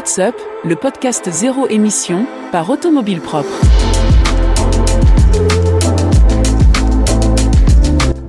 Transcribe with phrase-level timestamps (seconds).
[0.00, 0.34] What's Up,
[0.64, 3.50] le podcast zéro émission par Automobile Propre.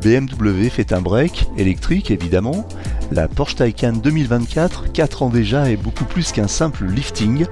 [0.04, 2.68] BMW fait un break, électrique évidemment.
[3.14, 7.46] La Porsche Taycan 2024, 4 ans déjà, est beaucoup plus qu'un simple lifting.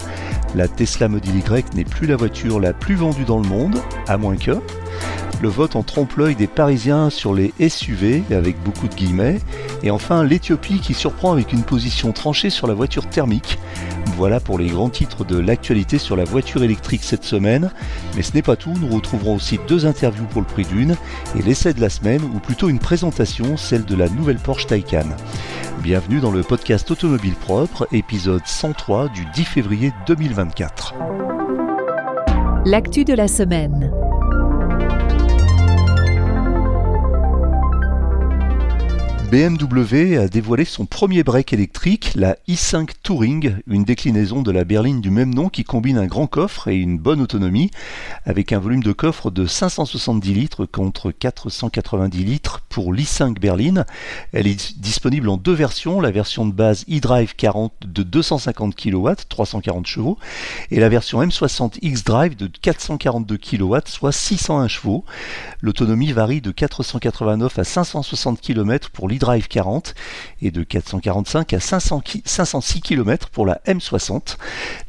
[0.54, 3.78] La Tesla Model Y n'est plus la voiture la plus vendue dans le monde,
[4.10, 4.60] à moins que.
[5.42, 9.40] Le vote en trompe-l'œil des Parisiens sur les SUV, avec beaucoup de guillemets.
[9.84, 13.58] Et enfin, l'Éthiopie qui surprend avec une position tranchée sur la voiture thermique.
[14.18, 17.72] Voilà pour les grands titres de l'actualité sur la voiture électrique cette semaine.
[18.18, 20.98] Mais ce n'est pas tout, nous retrouverons aussi deux interviews pour le prix d'une
[21.38, 25.08] et l'essai de la semaine, ou plutôt une présentation, celle de la nouvelle Porsche Taycan.
[25.82, 30.96] Bienvenue dans le podcast Automobile Propre, épisode 103 du 10 février 2024.
[32.66, 33.90] L'actu de la semaine.
[39.32, 45.02] BMW a dévoilé son premier break électrique, la i5 Touring, une déclinaison de la berline
[45.02, 47.70] du même nom qui combine un grand coffre et une bonne autonomie,
[48.26, 53.86] avec un volume de coffre de 570 litres contre 490 litres pour l'i5 berline.
[54.34, 59.10] Elle est disponible en deux versions, la version de base e-Drive 40 de 250 kW,
[59.30, 60.18] 340 chevaux,
[60.72, 65.06] et la version M60 X-Drive de 442 kW, soit 601 chevaux.
[65.62, 69.94] L'autonomie varie de 489 à 560 km pour l'i drive 40
[70.42, 74.38] et de 445 à 506 km pour la M60.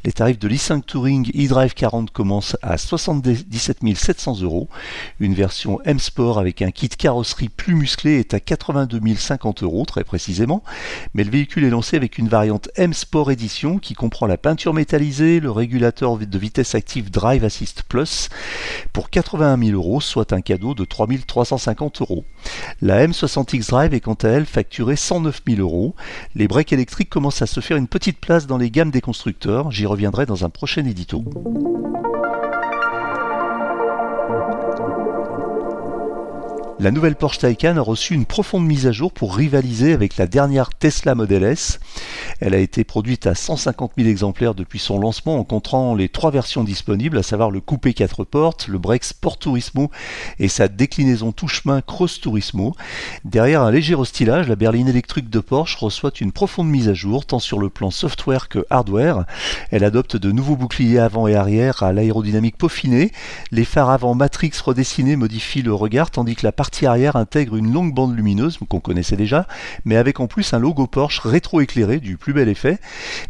[0.03, 4.69] Les tarifs de l'i5 Touring e-Drive 40 commencent à 77 700 euros.
[5.19, 9.85] Une version M Sport avec un kit carrosserie plus musclé est à 82 050 euros
[9.85, 10.63] très précisément.
[11.13, 14.73] Mais le véhicule est lancé avec une variante M Sport Edition qui comprend la peinture
[14.73, 18.29] métallisée, le régulateur de vitesse active Drive Assist Plus
[18.93, 22.23] pour 81 000 euros, soit un cadeau de 3 350 euros.
[22.81, 25.95] La M60X Drive est quant elle facturée 109 000 euros.
[26.35, 29.71] Les breaks électriques commencent à se faire une petite place dans les gammes des constructeurs.
[29.71, 31.23] J'y reviendrai dans un prochain édito.
[36.81, 40.25] La nouvelle Porsche Taycan a reçu une profonde mise à jour pour rivaliser avec la
[40.25, 41.79] dernière Tesla Model S.
[42.39, 46.31] Elle a été produite à 150 000 exemplaires depuis son lancement en comptant les trois
[46.31, 49.91] versions disponibles, à savoir le coupé 4 portes, le break Sport Turismo
[50.39, 52.73] et sa déclinaison tout-chemin Cross Turismo.
[53.25, 57.27] Derrière un léger restylage, la berline électrique de Porsche reçoit une profonde mise à jour,
[57.27, 59.25] tant sur le plan software que hardware.
[59.69, 63.11] Elle adopte de nouveaux boucliers avant et arrière à l'aérodynamique peaufinée.
[63.51, 67.71] Les phares avant Matrix redessinés modifient le regard, tandis que la partie arrière intègre une
[67.71, 69.47] longue bande lumineuse qu'on connaissait déjà,
[69.85, 72.79] mais avec en plus un logo Porsche rétro-éclairé du plus bel effet.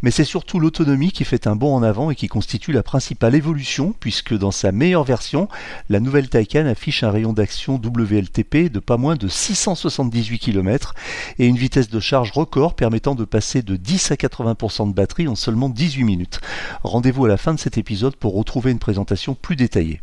[0.02, 3.34] Mais c'est surtout l'autonomie qui fait un bond en avant et qui constitue la principale
[3.34, 5.48] évolution, puisque dans sa meilleure version,
[5.88, 10.94] la nouvelle Taycan affiche un rayon d'action WLTP de pas moins de 678 km
[11.38, 15.28] et une vitesse de charge record permettant de passer de 10 à 80% de batterie
[15.28, 16.40] en seulement 18 minutes.
[16.82, 20.00] Rendez-vous à la fin de cet épisode pour retrouver une présentation plus détaillée.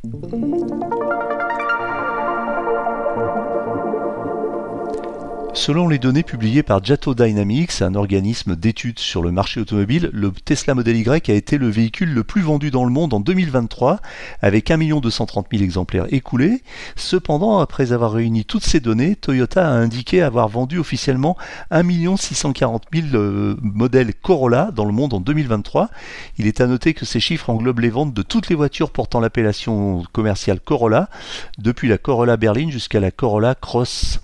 [5.54, 10.32] Selon les données publiées par Jato Dynamics, un organisme d'études sur le marché automobile, le
[10.32, 14.00] Tesla Model Y a été le véhicule le plus vendu dans le monde en 2023,
[14.42, 16.62] avec 1 230 000 exemplaires écoulés.
[16.96, 21.36] Cependant, après avoir réuni toutes ces données, Toyota a indiqué avoir vendu officiellement
[21.72, 25.90] 1 640 000 modèles Corolla dans le monde en 2023.
[26.38, 29.20] Il est à noter que ces chiffres englobent les ventes de toutes les voitures portant
[29.20, 31.10] l'appellation commerciale Corolla,
[31.58, 34.20] depuis la Corolla Berlin jusqu'à la Corolla Cross.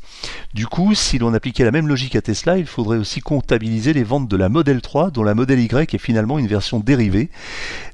[0.54, 4.04] Du coup, si l'on appliquait la même logique à Tesla, il faudrait aussi comptabiliser les
[4.04, 7.30] ventes de la Model 3, dont la Model Y est finalement une version dérivée.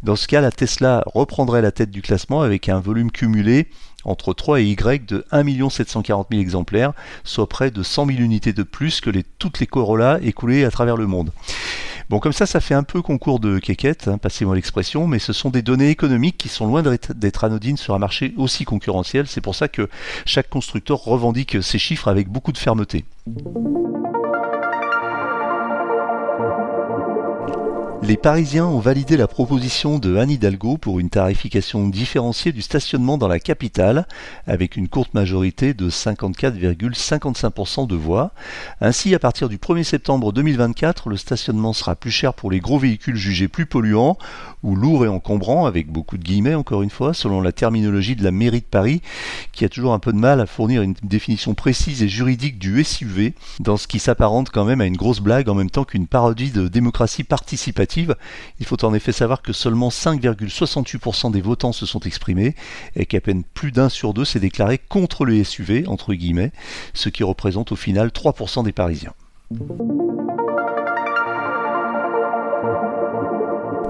[0.04, 3.68] Dans ce cas, la Tesla reprendrait la tête du classement avec un volume cumulé
[4.04, 6.94] entre 3 et Y de 1 740 000 exemplaires,
[7.24, 10.98] soit près de 100 000 unités de plus que toutes les Corolla écoulées à travers
[10.98, 11.32] le monde.
[12.12, 15.32] Bon, comme ça, ça fait un peu concours de quéquette, hein, passez-moi l'expression, mais ce
[15.32, 19.28] sont des données économiques qui sont loin d'être anodines sur un marché aussi concurrentiel.
[19.28, 19.90] C'est pour ça que
[20.26, 23.06] chaque constructeur revendique ces chiffres avec beaucoup de fermeté.
[28.04, 33.20] Les Parisiens ont validé la proposition de Anne Hidalgo pour une tarification différenciée du stationnement
[33.20, 34.08] dans la capitale,
[34.48, 38.32] avec une courte majorité de 54,55% de voix.
[38.82, 42.80] Ainsi, à partir du 1er septembre 2024, le stationnement sera plus cher pour les gros
[42.80, 44.18] véhicules jugés plus polluants
[44.64, 48.24] ou lourds et encombrants, avec beaucoup de guillemets encore une fois, selon la terminologie de
[48.24, 49.04] la mairie de Paris,
[49.52, 52.84] qui a toujours un peu de mal à fournir une définition précise et juridique du
[52.84, 56.08] SUV, dans ce qui s'apparente quand même à une grosse blague en même temps qu'une
[56.08, 61.86] parodie de démocratie participative il faut en effet savoir que seulement 5,68% des votants se
[61.86, 62.56] sont exprimés
[62.96, 66.52] et qu'à peine plus d'un sur deux s'est déclaré contre le SUV, entre guillemets,
[66.94, 69.14] ce qui représente au final 3% des Parisiens.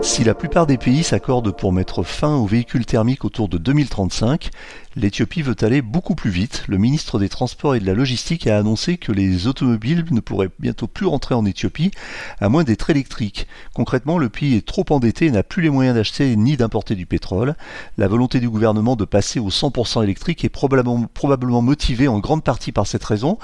[0.02, 4.50] Si la plupart des pays s'accordent pour mettre fin aux véhicules thermiques autour de 2035,
[4.96, 6.64] l'Éthiopie veut aller beaucoup plus vite.
[6.68, 10.50] Le ministre des Transports et de la Logistique a annoncé que les automobiles ne pourraient
[10.60, 11.92] bientôt plus rentrer en Éthiopie,
[12.40, 13.48] à moins d'être électriques.
[13.74, 17.06] Concrètement, le pays est trop endetté et n'a plus les moyens d'acheter ni d'importer du
[17.06, 17.56] pétrole.
[17.98, 22.72] La volonté du gouvernement de passer au 100% électrique est probablement, motivée en grande partie
[22.72, 23.38] par cette raison,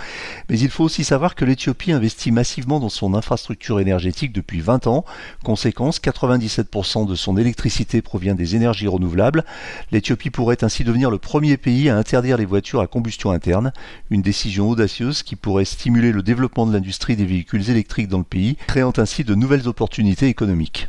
[0.49, 4.87] mais il faut aussi savoir que l'Éthiopie investit massivement dans son infrastructure énergétique depuis 20
[4.87, 5.05] ans.
[5.43, 9.45] Conséquence, 97% de son électricité provient des énergies renouvelables.
[9.91, 13.71] L'Éthiopie pourrait ainsi devenir le premier pays à interdire les voitures à combustion interne,
[14.09, 18.23] une décision audacieuse qui pourrait stimuler le développement de l'industrie des véhicules électriques dans le
[18.23, 20.87] pays, créant ainsi de nouvelles opportunités économiques.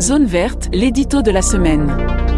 [0.00, 2.35] Zone verte, l'édito de la semaine.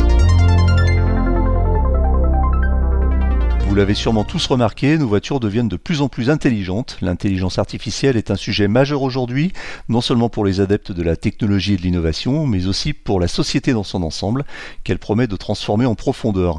[3.69, 6.97] Vous l'avez sûrement tous remarqué, nos voitures deviennent de plus en plus intelligentes.
[7.03, 9.53] L'intelligence artificielle est un sujet majeur aujourd'hui,
[9.91, 13.29] non seulement pour les adeptes de la technologie et de l'innovation, mais aussi pour la
[13.29, 14.47] société dans son ensemble,
[14.85, 16.57] qu'elle promet de transformer en profondeur.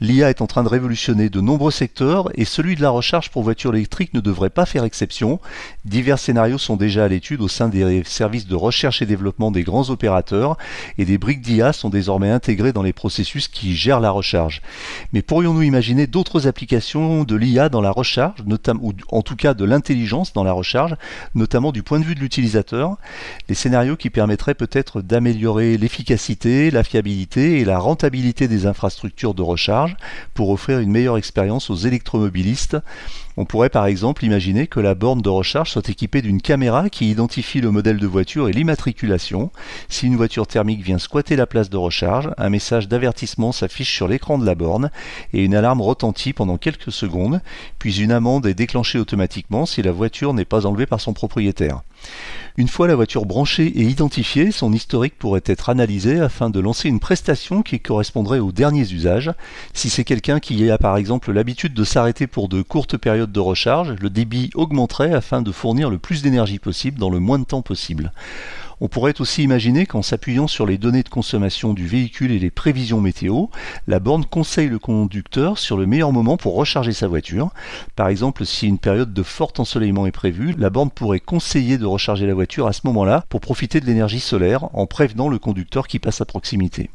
[0.00, 3.42] L'IA est en train de révolutionner de nombreux secteurs et celui de la recharge pour
[3.42, 5.40] voitures électriques ne devrait pas faire exception.
[5.86, 9.62] Divers scénarios sont déjà à l'étude au sein des services de recherche et développement des
[9.62, 10.58] grands opérateurs
[10.98, 14.60] et des briques d'IA sont désormais intégrées dans les processus qui gèrent la recharge.
[15.14, 19.54] Mais pourrions-nous imaginer d'autres applications de l'IA dans la recharge, notamment, ou en tout cas
[19.54, 20.96] de l'intelligence dans la recharge,
[21.34, 22.96] notamment du point de vue de l'utilisateur
[23.48, 29.42] Les scénarios qui permettraient peut-être d'améliorer l'efficacité, la fiabilité et la rentabilité des infrastructures de
[29.42, 29.96] recharge
[30.34, 32.76] pour offrir une meilleure expérience aux électromobilistes.
[33.36, 37.10] On pourrait par exemple imaginer que la borne de recharge soit équipée d'une caméra qui
[37.10, 39.50] identifie le modèle de voiture et l'immatriculation.
[39.88, 44.06] Si une voiture thermique vient squatter la place de recharge, un message d'avertissement s'affiche sur
[44.06, 44.90] l'écran de la borne
[45.32, 47.40] et une alarme retentit pendant quelques secondes,
[47.80, 51.82] puis une amende est déclenchée automatiquement si la voiture n'est pas enlevée par son propriétaire.
[52.56, 56.88] Une fois la voiture branchée et identifiée, son historique pourrait être analysé afin de lancer
[56.88, 59.32] une prestation qui correspondrait aux derniers usages.
[59.72, 63.40] Si c'est quelqu'un qui a par exemple l'habitude de s'arrêter pour de courtes périodes de
[63.40, 67.44] recharge, le débit augmenterait afin de fournir le plus d'énergie possible dans le moins de
[67.44, 68.12] temps possible.
[68.80, 72.50] On pourrait aussi imaginer qu'en s'appuyant sur les données de consommation du véhicule et les
[72.50, 73.46] prévisions météo,
[73.86, 77.50] la borne conseille le conducteur sur le meilleur moment pour recharger sa voiture.
[77.96, 81.86] Par exemple, si une période de fort ensoleillement est prévue, la borne pourrait conseiller de
[81.86, 85.86] recharger la voiture à ce moment-là pour profiter de l'énergie solaire en prévenant le conducteur
[85.86, 86.90] qui passe à proximité.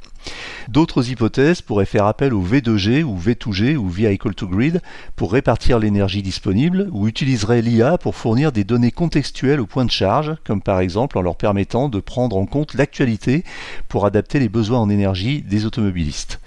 [0.68, 4.82] D'autres hypothèses pourraient faire appel au V2G ou V2G ou Vehicle to Grid
[5.16, 9.92] pour répartir l'énergie disponible ou utiliseraient l'IA pour fournir des données contextuelles au point de
[9.92, 13.44] charge, comme par exemple en leur permettant de prendre en compte l'actualité
[13.88, 16.40] pour adapter les besoins en énergie des automobilistes.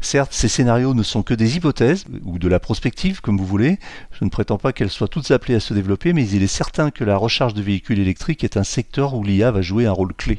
[0.00, 3.78] Certes, ces scénarios ne sont que des hypothèses, ou de la prospective, comme vous voulez.
[4.12, 6.90] Je ne prétends pas qu'elles soient toutes appelées à se développer, mais il est certain
[6.90, 10.14] que la recharge de véhicules électriques est un secteur où l'IA va jouer un rôle
[10.14, 10.38] clé.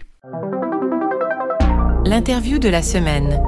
[2.10, 3.44] L'interview de la semaine.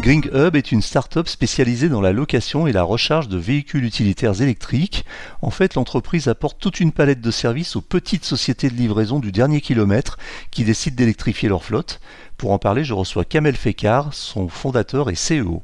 [0.00, 4.40] Green Hub est une start-up spécialisée dans la location et la recharge de véhicules utilitaires
[4.40, 5.04] électriques.
[5.42, 9.32] En fait, l'entreprise apporte toute une palette de services aux petites sociétés de livraison du
[9.32, 10.16] dernier kilomètre
[10.50, 12.00] qui décident d'électrifier leur flotte.
[12.38, 15.62] Pour en parler, je reçois Kamel Fekar, son fondateur et CEO.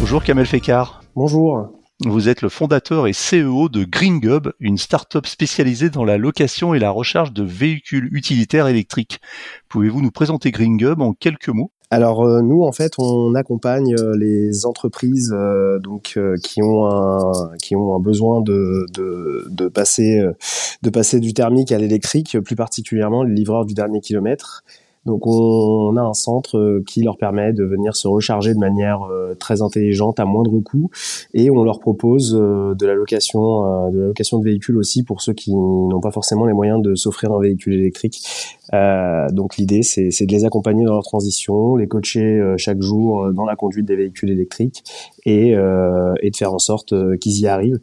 [0.00, 1.04] Bonjour Kamel Fekar.
[1.14, 1.70] Bonjour.
[2.00, 6.80] Vous êtes le fondateur et CEO de GreenGub, une start-up spécialisée dans la location et
[6.80, 9.20] la recharge de véhicules utilitaires électriques.
[9.68, 11.70] Pouvez-vous nous présenter GreenGub en quelques mots?
[11.90, 17.56] Alors euh, nous en fait on accompagne euh, les entreprises euh, donc qui ont un
[17.62, 20.20] qui ont un besoin de, de, de passer
[20.82, 24.64] de passer du thermique à l'électrique plus particulièrement les livreurs du dernier kilomètre
[25.06, 29.02] donc on, a un centre euh, qui leur permet de venir se recharger de manière
[29.02, 30.90] euh, très intelligente à moindre coût
[31.34, 36.00] et on leur propose euh, de la location de véhicules aussi pour ceux qui n'ont
[36.00, 38.22] pas forcément les moyens de s'offrir un véhicule électrique.
[39.32, 43.56] donc l'idée c'est de les accompagner dans leur transition, les coacher chaque jour dans la
[43.56, 44.82] conduite des véhicules électriques
[45.24, 47.80] et de faire en sorte qu'ils y arrivent.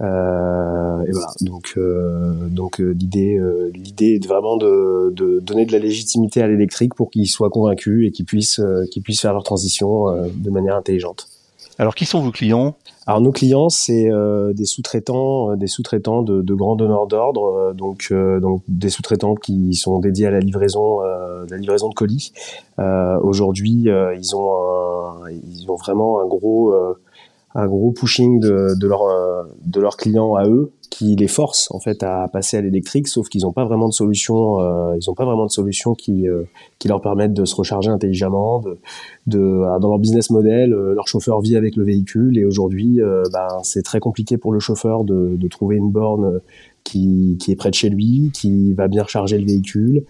[0.00, 1.26] Euh, et voilà.
[1.40, 3.40] Donc, euh, donc euh, l'idée,
[3.74, 8.06] l'idée est vraiment de, de, donner de la légitimité à l'électrique pour qu'ils soient convaincus
[8.06, 11.28] et qu'ils puissent, qu'ils puissent faire leur transition de manière intelligente.
[11.80, 12.74] Alors, qui sont vos clients?
[13.06, 14.10] Alors, nos clients, c'est
[14.52, 20.00] des sous-traitants, des sous-traitants de, de grands donneurs d'ordre, donc, donc des sous-traitants qui sont
[20.00, 22.32] dédiés à la livraison, la livraison de colis.
[23.22, 23.86] Aujourd'hui,
[24.18, 26.74] ils ont, un, ils ont vraiment un gros
[27.60, 29.00] un gros pushing de, leur,
[29.64, 33.28] de leurs clients à eux qui les force en fait à passer à l'électrique, sauf
[33.28, 34.58] qu'ils n'ont pas vraiment de solution.
[34.94, 36.26] ils n'ont pas vraiment de solution qui
[36.78, 38.62] qui leur permettent de se recharger intelligemment.
[39.26, 43.00] De, dans leur business model, leur chauffeur vit avec le véhicule et aujourd'hui,
[43.32, 46.40] ben, c'est très compliqué pour le chauffeur de, de trouver une borne
[46.84, 50.04] qui, qui, est près de chez lui, qui va bien recharger le véhicule.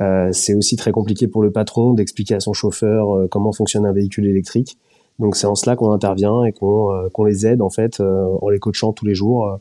[0.00, 3.86] Euh, c'est aussi très compliqué pour le patron d'expliquer à son chauffeur euh, comment fonctionne
[3.86, 4.76] un véhicule électrique.
[5.18, 8.58] Donc c'est en cela qu'on intervient et qu'on euh, les aide en fait en les
[8.58, 9.58] coachant tous les jours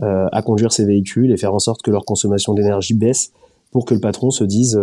[0.00, 3.32] à conduire ces véhicules et faire en sorte que leur consommation d'énergie baisse
[3.72, 4.76] pour que le patron se dise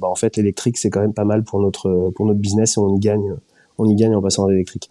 [0.00, 2.80] bah, en fait l'électrique c'est quand même pas mal pour notre pour notre business et
[2.80, 3.34] on y gagne
[3.78, 4.90] on y gagne en passant à l'électrique.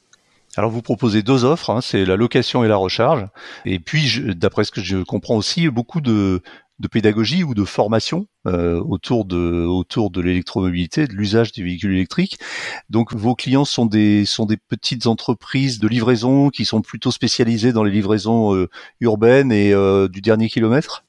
[0.57, 3.27] Alors vous proposez deux offres, hein, c'est la location et la recharge.
[3.65, 6.41] Et puis, d'après ce que je comprends aussi, beaucoup de,
[6.79, 11.93] de pédagogie ou de formation euh, autour de autour de l'électromobilité, de l'usage des véhicules
[11.93, 12.37] électriques.
[12.89, 17.73] Donc vos clients sont des sont des petites entreprises de livraison qui sont plutôt spécialisées
[17.73, 21.04] dans les livraisons euh, urbaines et euh, du dernier kilomètre?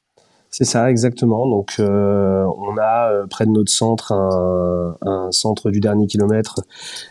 [0.59, 1.47] C'est ça, exactement.
[1.47, 6.61] Donc, euh, on a euh, près de notre centre un, centre du dernier kilomètre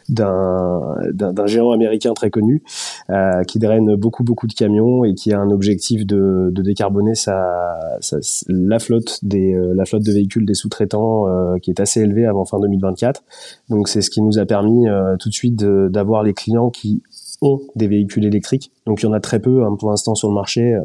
[0.10, 2.64] d'un géant américain très connu
[3.12, 7.14] euh, qui draine beaucoup beaucoup de camions et qui a un objectif de, de décarboner
[7.14, 8.00] sa,
[8.48, 11.28] la flotte des la flotte de véhicules des sous-traitants
[11.62, 13.24] qui est assez élevée avant fin 2024.
[13.70, 14.88] Donc, c'est ce qui nous a permis
[15.20, 17.04] tout de suite d'avoir les clients qui
[17.46, 18.72] ont des véhicules électriques.
[18.86, 20.78] Donc il y en a très peu hein, pour l'instant sur le marché.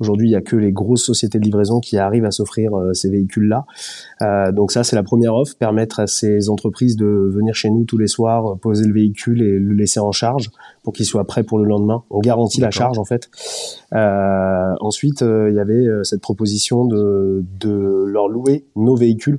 [0.00, 2.92] Aujourd'hui, il y a que les grosses sociétés de livraison qui arrivent à s'offrir euh,
[2.94, 3.64] ces véhicules-là.
[4.22, 7.84] Euh, donc ça, c'est la première offre, permettre à ces entreprises de venir chez nous
[7.84, 10.50] tous les soirs, poser le véhicule et le laisser en charge
[10.82, 12.02] pour qu'il soit prêt pour le lendemain.
[12.10, 13.30] On garantit la charge en fait.
[13.92, 19.38] Euh, ensuite, il y avait cette proposition de, de leur louer nos véhicules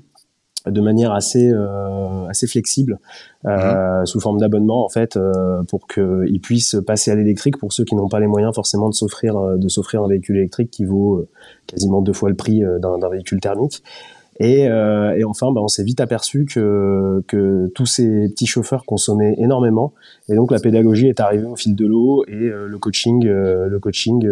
[0.66, 3.00] de manière assez euh, assez flexible
[3.46, 4.06] euh, mhm.
[4.06, 7.96] sous forme d'abonnement en fait euh, pour qu'ils puissent passer à l'électrique pour ceux qui
[7.96, 11.26] n'ont pas les moyens forcément de s'offrir de s'offrir un véhicule électrique qui vaut
[11.68, 13.84] quasiment deux fois le prix d'un véhicule thermique
[14.40, 18.86] et, euh, et enfin, bah, on s'est vite aperçu que, que tous ces petits chauffeurs
[18.86, 19.94] consommaient énormément.
[20.28, 23.68] Et donc la pédagogie est arrivée au fil de l'eau et euh, le coaching, euh,
[23.68, 24.28] le coaching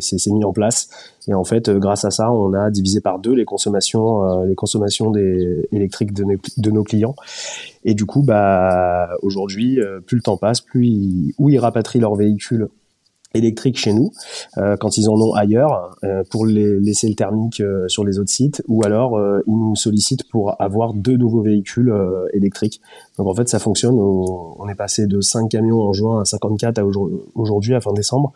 [0.00, 0.90] s'est mis en place.
[1.26, 5.10] Et en fait, grâce à ça, on a divisé par deux les consommations, les consommations
[5.10, 6.24] des électriques de,
[6.56, 7.14] de, nos clients.
[7.84, 12.14] Et du coup, bah aujourd'hui, plus le temps passe, plus ils, où ils rapatrient leur
[12.14, 12.68] véhicule
[13.34, 14.10] électriques chez nous
[14.56, 18.18] euh, quand ils en ont ailleurs euh, pour les laisser le thermique euh, sur les
[18.18, 21.92] autres sites ou alors ils nous sollicitent pour avoir deux nouveaux véhicules
[22.32, 22.80] électriques.
[23.18, 26.78] Donc en fait ça fonctionne, on, est passé de 5 camions en juin à 54
[26.78, 26.84] à
[27.34, 28.32] aujourd'hui à fin décembre.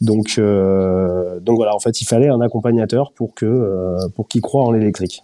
[0.00, 4.72] Donc donc voilà, en fait il fallait un accompagnateur pour que pour qu'il croit en
[4.72, 5.22] l'électrique.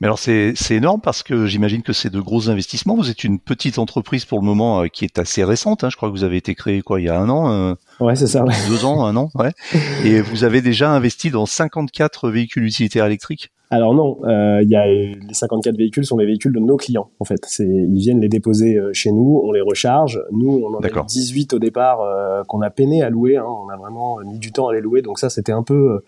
[0.00, 2.96] Mais alors c'est énorme parce que j'imagine que c'est de gros investissements.
[2.96, 5.84] Vous êtes une petite entreprise pour le moment euh, qui est assez récente.
[5.84, 5.90] Hein.
[5.90, 7.52] Je crois que vous avez été créé quoi il y a un an.
[7.52, 8.44] Euh, ouais, c'est ça.
[8.68, 9.52] Deux ans, un an, ouais.
[10.04, 13.52] Et vous avez déjà investi dans 54 véhicules utilitaires électriques?
[13.70, 17.08] Alors non, euh, il y a les 54 véhicules sont les véhicules de nos clients
[17.20, 17.40] en fait.
[17.60, 20.20] Ils viennent les déposer chez nous, on les recharge.
[20.30, 22.00] Nous, on en a 18 au départ
[22.48, 23.36] qu'on a peiné à louer.
[23.36, 23.46] Hein.
[23.46, 26.02] On a vraiment mis du temps à les louer, donc ça c'était un peu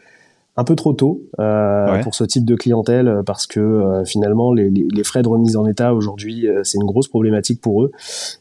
[0.57, 4.53] un peu trop tôt euh, pour ce type de clientèle euh, parce que euh, finalement
[4.53, 7.91] les, les, frais de remise en état aujourd'hui euh, c'est une grosse problématique pour eux.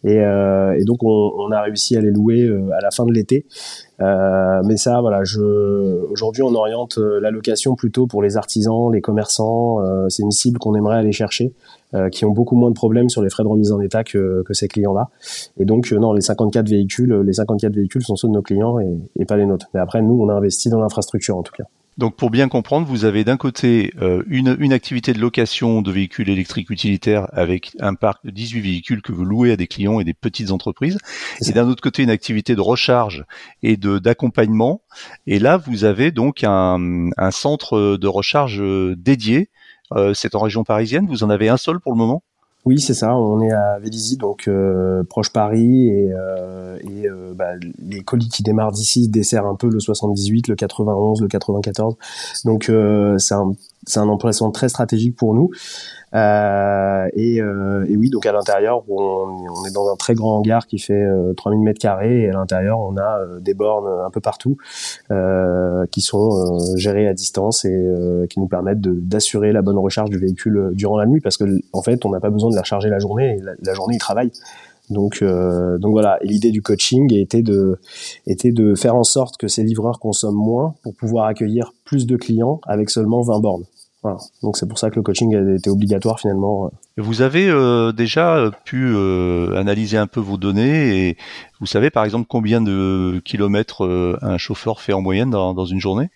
[0.03, 3.45] Et, et donc on, on, a réussi à les louer à la fin de l'été.
[3.99, 5.41] Mais ça voilà je
[6.11, 9.77] aujourd'hui on oriente la location plutôt pour les artisans les commerçants
[10.09, 11.53] c'est une cible qu'on aimerait aller chercher
[12.11, 14.53] qui ont beaucoup moins de problèmes sur les frais de remise en état que, que
[14.53, 15.09] ces clients là
[15.57, 18.99] et donc non les 54 véhicules les 54 véhicules sont ceux de nos clients et,
[19.17, 19.67] et pas les nôtres.
[19.73, 21.65] Mais après nous on a investi dans l'infrastructure en tout cas
[21.97, 25.91] donc pour bien comprendre, vous avez d'un côté euh, une, une, activité de location de
[25.91, 29.99] véhicules électriques utilitaires avec un parc de 18 véhicules que vous louez à des clients
[29.99, 30.97] et des petites entreprises,
[31.47, 33.25] et d'un autre côté une activité de recharge
[33.61, 34.81] et de d'accompagnement.
[35.27, 39.49] Et là, vous avez donc un, un centre de recharge euh, dédié.
[39.91, 41.05] Euh, c'est en région parisienne.
[41.07, 42.23] Vous en avez un seul pour le moment?
[42.65, 43.15] Oui, c'est ça.
[43.15, 48.41] On est à Vélizy, donc euh, proche Paris, et, euh, euh, bah, les colis qui
[48.41, 51.95] démarrent d'ici desserrent un peu le 78, le 91, le 94.
[52.45, 52.71] Donc
[53.17, 53.53] c'est un,
[53.85, 55.49] c'est un emplacement très stratégique pour nous.
[56.13, 60.67] Euh, et, euh, et, oui, donc à l'intérieur, on, est dans un très grand hangar
[60.67, 61.03] qui fait
[61.37, 64.57] 3000 mètres carrés et à l'intérieur, on a des bornes un peu partout
[65.91, 67.87] qui sont gérées à distance et
[68.29, 71.81] qui nous permettent d'assurer la bonne recharge du véhicule durant la nuit parce que en
[71.81, 73.37] fait, on n'a pas besoin de la recharger la journée.
[73.37, 74.31] Et la, journée, il travaille.
[74.93, 76.17] Donc, euh, donc voilà.
[76.23, 77.79] Et l'idée du coaching était de,
[78.27, 82.15] était de faire en sorte que ces livreurs consomment moins pour pouvoir accueillir plus de
[82.15, 83.63] clients avec seulement 20 bornes.
[84.01, 84.17] Voilà.
[84.41, 86.69] Donc c'est pour ça que le coaching a été obligatoire finalement.
[86.97, 91.17] Vous avez euh, déjà pu euh, analyser un peu vos données et
[91.61, 95.79] vous savez par exemple combien de kilomètres un chauffeur fait en moyenne dans, dans une
[95.79, 96.09] journée?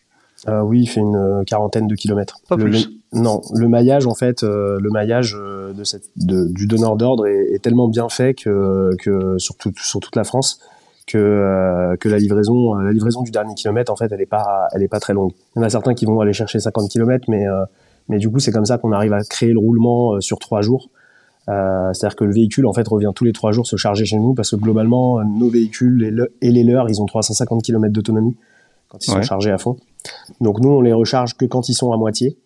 [0.47, 2.39] Oui, il fait une quarantaine de kilomètres.
[2.47, 2.89] Pas plus.
[3.13, 7.87] Non, le maillage en fait, le maillage de cette, du donneur d'ordre est, est, tellement
[7.87, 10.59] bien fait que, que sur, tout, sur toute la France
[11.07, 14.83] que que la livraison la livraison du dernier kilomètre en fait elle est pas elle
[14.83, 15.31] est pas très longue.
[15.55, 17.45] Il y en a certains qui vont aller chercher 50 km mais
[18.09, 20.89] mais du coup c'est comme ça qu'on arrive à créer le roulement sur trois jours
[21.49, 24.17] euh, C'est-à-dire que le véhicule en fait revient tous les trois jours se charger chez
[24.17, 28.35] nous parce que globalement nos véhicules et, les leurs ils ont 350 km d'autonomie
[28.89, 29.77] quand ils sont chargés à fond.
[30.41, 32.37] Donc nous on les recharge que quand ils sont à moitié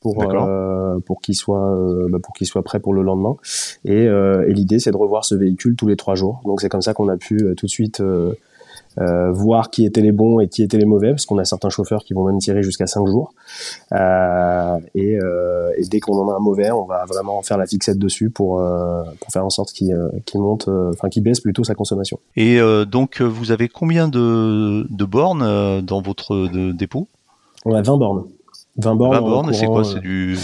[0.00, 3.36] pour euh, pour qu'ils soient euh, bah, pour qu'ils soient prêts pour le lendemain.
[3.84, 6.40] Et, euh, et l'idée c'est de revoir ce véhicule tous les trois jours.
[6.44, 8.02] Donc c'est comme ça qu'on a pu euh, tout de suite
[8.98, 11.70] euh, voir qui étaient les bons et qui étaient les mauvais, parce qu'on a certains
[11.70, 13.32] chauffeurs qui vont même tirer jusqu'à 5 jours.
[13.92, 17.66] Euh, et, euh, et, dès qu'on en a un mauvais, on va vraiment faire la
[17.66, 19.94] fixette dessus pour, euh, pour faire en sorte qu'il
[20.34, 22.18] monte, enfin qu'il baisse plutôt sa consommation.
[22.36, 27.08] Et donc vous avez combien de, de bornes dans votre dépôt?
[27.64, 28.24] On a 20 bornes.
[28.80, 29.14] 20 bornes.
[29.14, 30.36] 20 bornes, c'est quoi C'est du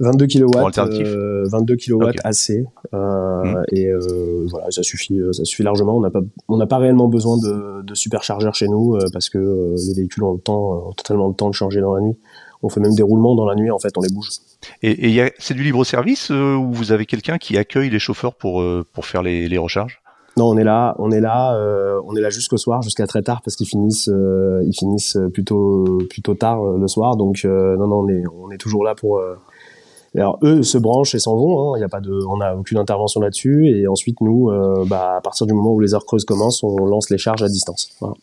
[0.00, 0.46] 22 kW,
[0.78, 2.50] euh, 22 kW AC,
[2.94, 3.62] euh, hmm.
[3.72, 5.96] et euh, voilà, ça suffit, euh, ça suffit largement.
[5.96, 9.28] On n'a pas, on n'a pas réellement besoin de, de superchargeurs chez nous euh, parce
[9.28, 12.00] que euh, les véhicules ont le temps, ont totalement le temps de changer dans la
[12.00, 12.16] nuit.
[12.62, 14.30] On fait même des roulements dans la nuit, en fait, on les bouge.
[14.82, 18.64] Et, et c'est du libre service ou vous avez quelqu'un qui accueille les chauffeurs pour
[18.92, 20.00] pour faire les, les recharges?
[20.38, 23.22] Non, on est là, on est là, euh, on est là jusqu'au soir, jusqu'à très
[23.22, 27.16] tard parce qu'ils finissent, euh, ils finissent plutôt plutôt tard le soir.
[27.16, 29.20] Donc non, non, on est on est toujours là pour
[30.18, 31.74] alors eux se branchent et s'en vont.
[31.74, 31.78] Hein.
[31.78, 33.68] Il y a pas de, on n'a aucune intervention là-dessus.
[33.68, 36.76] Et ensuite nous, euh, bah, à partir du moment où les heures creuses commencent, on
[36.86, 37.90] lance les charges à distance.
[38.00, 38.14] Voilà.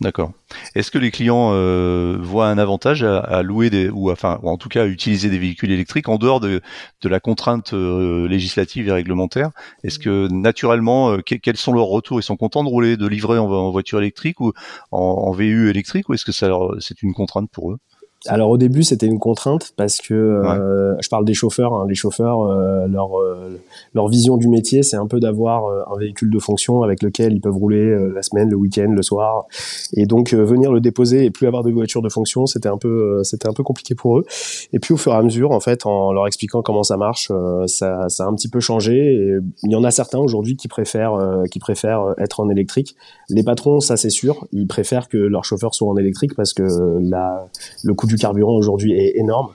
[0.00, 0.32] D'accord.
[0.74, 4.56] Est-ce que les clients euh, voient un avantage à, louer des ou enfin ou en
[4.56, 6.62] tout cas à utiliser des véhicules électriques en dehors de,
[7.04, 9.50] la contrainte euh, législative et réglementaire?
[9.84, 12.18] Est-ce que naturellement, euh, quels sont leurs retours?
[12.18, 14.54] Ils sont contents de rouler, de livrer en, voiture électrique ou
[14.90, 17.78] en, en VU électrique ou est-ce que c'est une contrainte pour eux?
[18.26, 21.72] Alors au début c'était une contrainte parce que euh, je parle des chauffeurs.
[21.72, 23.58] Hein, les chauffeurs, euh, leur euh,
[23.94, 27.40] leur vision du métier c'est un peu d'avoir un véhicule de fonction avec lequel ils
[27.40, 29.46] peuvent rouler la semaine, le week-end, le soir,
[29.94, 33.24] et donc venir le déposer et plus avoir de voiture de fonction c'était un peu
[33.24, 34.26] c'était un peu compliqué pour eux.
[34.74, 37.32] Et puis au fur et à mesure en fait en leur expliquant comment ça marche,
[37.66, 38.96] ça ça a un petit peu changé.
[38.96, 41.18] Et il y en a certains aujourd'hui qui préfèrent
[41.50, 42.96] qui préfèrent être en électrique.
[43.30, 46.98] Les patrons ça c'est sûr, ils préfèrent que leurs chauffeurs soient en électrique parce que
[47.00, 47.46] la
[47.82, 49.48] le coût du carburant aujourd'hui est énorme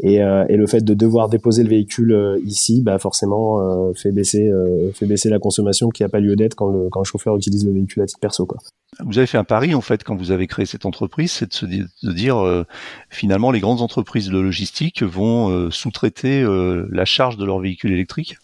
[0.00, 3.92] et, euh, et, le fait de devoir déposer le véhicule euh, ici, bah forcément euh,
[3.94, 4.50] fait baisser
[4.94, 7.64] fait baisser la consommation qui n'a pas lieu d'être quand le, quand le chauffeur utilise
[7.64, 8.58] le véhicule à titre perso quoi.
[9.04, 11.54] Vous avez fait un pari en fait quand vous avez créé cette entreprise, c'est de
[11.54, 12.64] se dire, de dire
[13.08, 16.44] finalement les grandes entreprises de logistique vont sous-traiter
[16.90, 18.36] la charge de leur véhicule électrique?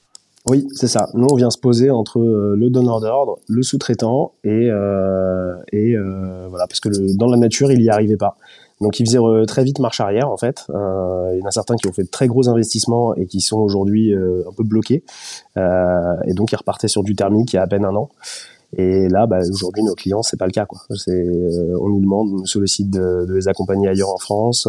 [0.48, 1.08] Oui, c'est ça.
[1.14, 6.46] Nous, on vient se poser entre le donneur d'ordre, le sous-traitant et, euh, et euh,
[6.48, 8.36] voilà, parce que le, dans la nature, il n'y arrivait pas.
[8.80, 10.64] Donc ils faisaient euh, très vite marche arrière en fait.
[10.70, 13.40] Euh, il y en a certains qui ont fait de très gros investissements et qui
[13.40, 15.02] sont aujourd'hui euh, un peu bloqués.
[15.56, 18.10] et donc ils repartaient sur du thermique il y a à peine un an.
[18.76, 20.66] Et là, bah, aujourd'hui, nos clients, c'est pas le cas.
[20.66, 20.80] Quoi.
[20.96, 21.24] C'est,
[21.80, 24.68] on nous demande, on nous sollicite de, de les accompagner ailleurs en France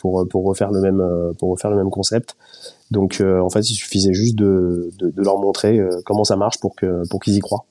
[0.00, 1.04] pour pour refaire le même
[1.38, 2.36] pour refaire le même concept.
[2.90, 6.74] Donc, en fait, il suffisait juste de, de, de leur montrer comment ça marche pour
[6.74, 7.66] que pour qu'ils y croient.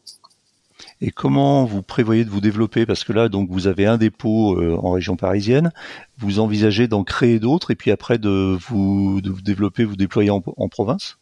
[1.05, 2.85] Et comment vous prévoyez de vous développer?
[2.85, 5.73] Parce que là, donc, vous avez un dépôt euh, en région parisienne.
[6.17, 10.69] Vous envisagez d'en créer d'autres et puis après de vous, vous développer, vous déployer en
[10.69, 11.17] province?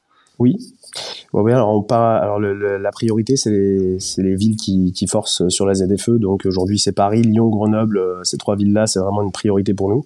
[1.34, 5.48] Oui, alors, on pas, alors le, la priorité, c'est les, les, villes qui, qui, forcent
[5.48, 6.12] sur la ZFE.
[6.12, 7.98] Donc aujourd'hui, c'est Paris, Lyon, Grenoble.
[7.98, 10.06] Euh, ces trois villes-là, c'est vraiment une priorité pour nous.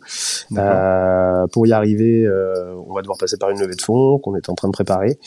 [0.57, 4.35] Euh, pour y arriver, euh, on va devoir passer par une levée de fonds qu'on
[4.35, 5.17] est en train de préparer.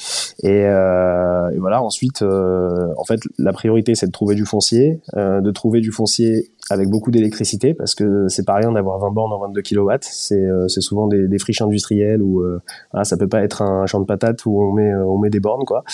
[0.42, 5.00] Et, euh, et voilà, ensuite, euh, en fait, la priorité, c'est de trouver du foncier,
[5.16, 9.32] de trouver du foncier avec beaucoup d'électricité parce que c'est pas rien d'avoir 20 bornes
[9.32, 9.92] en 22 kW.
[10.02, 12.60] C'est euh, c'est souvent des, des, friches industrielles où euh,
[12.92, 15.40] voilà, ça peut pas être un champ de patates où on met on met des
[15.40, 15.84] bornes quoi.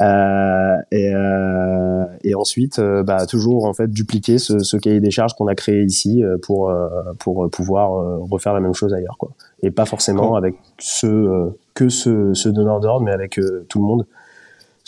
[0.00, 5.34] Euh, et, euh, et ensuite bah toujours en fait dupliquer ce, ce cahier des charges
[5.34, 6.72] qu'on a créé ici pour
[7.18, 7.90] pour pouvoir
[8.30, 9.30] refaire la même chose ailleurs quoi.
[9.62, 14.06] Et pas forcément avec ce que ce, ce donneur d'ordre mais avec tout le monde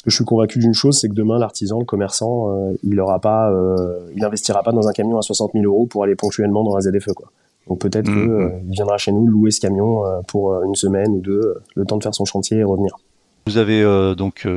[0.00, 2.98] parce que je suis convaincu d'une chose, c'est que demain, l'artisan, le commerçant, euh, il
[3.00, 6.14] aura pas, euh, il investira pas dans un camion à 60 000 euros pour aller
[6.14, 7.30] ponctuellement dans la ZFE, quoi.
[7.68, 8.40] Donc peut-être qu'il mmh, mmh.
[8.40, 12.02] euh, viendra chez nous louer ce camion pour une semaine ou deux, le temps de
[12.02, 12.96] faire son chantier et revenir.
[13.46, 13.84] Vous avez
[14.16, 14.48] donc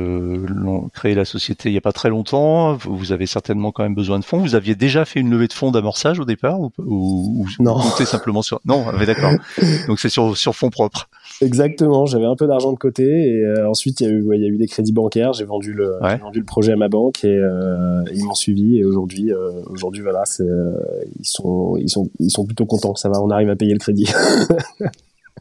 [0.94, 2.74] créé la société il n'y a pas très longtemps.
[2.76, 4.38] Vous avez certainement quand même besoin de fonds.
[4.38, 7.80] Vous aviez déjà fait une levée de fonds d'amorçage au départ ou, ou, non.
[7.80, 9.32] simplement sur Non, ah, d'accord.
[9.88, 11.08] donc c'est sur sur fonds propres.
[11.40, 14.40] Exactement, j'avais un peu d'argent de côté et euh, ensuite il y, a eu, il
[14.40, 17.24] y a eu des crédits bancaires, j'ai vendu, le, vendu le projet à ma banque
[17.24, 22.30] et euh, ils m'ont suivi et aujourd'hui, euh, aujourd'hui voilà, ils, sont, ils, sont, ils
[22.30, 24.08] sont plutôt contents, ça va, on arrive à payer le crédit.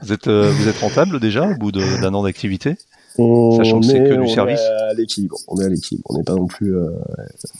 [0.01, 2.75] vous, êtes, vous êtes rentable déjà au bout d'un an d'activité?
[3.15, 4.59] Sachant que c'est que du service.
[4.59, 5.37] Est à l'équilibre.
[5.47, 6.07] On est à l'équilibre.
[6.09, 6.73] On n'est pas non plus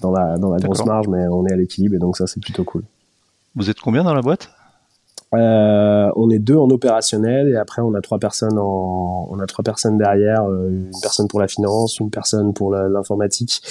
[0.01, 2.41] dans la, dans la grosse marge, mais on est à l'équilibre et donc ça c'est
[2.41, 2.81] plutôt cool.
[3.55, 4.49] Vous êtes combien dans la boîte?
[5.33, 9.47] Euh, on est deux en opérationnel et après on a trois personnes en, on a
[9.47, 13.61] trois personnes derrière, euh, une personne pour la finance, une personne pour l'informatique,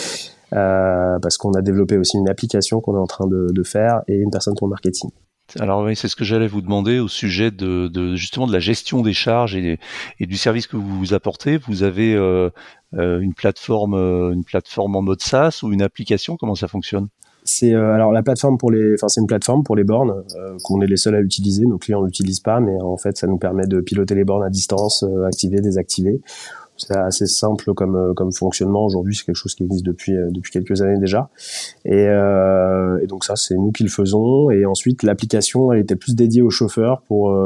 [0.53, 4.16] euh, parce qu'on a développé aussi une application qu'on est en train de, faire et
[4.16, 5.11] une personne pour le marketing.
[5.61, 9.03] Alors oui, c'est ce que j'allais vous demander au sujet de, justement de la gestion
[9.03, 9.79] des charges et,
[10.18, 11.59] et, du service que vous vous apportez.
[11.59, 12.14] Vous avez
[12.92, 16.37] une plateforme, une plateforme en mode SaaS ou une application?
[16.37, 17.09] Comment ça fonctionne?
[17.44, 20.57] C'est euh, alors la plateforme pour les, enfin c'est une plateforme pour les bornes euh,
[20.62, 21.66] qu'on est les seuls à utiliser.
[21.66, 24.50] Nos clients l'utilisent pas, mais en fait ça nous permet de piloter les bornes à
[24.50, 26.20] distance, euh, activer, désactiver.
[26.76, 29.14] C'est assez simple comme comme fonctionnement aujourd'hui.
[29.14, 31.28] C'est quelque chose qui existe depuis depuis quelques années déjà.
[31.85, 34.50] Et, et donc ça c'est nous qui le faisons.
[34.50, 37.38] Et ensuite l'application elle était plus dédiée aux chauffeurs pour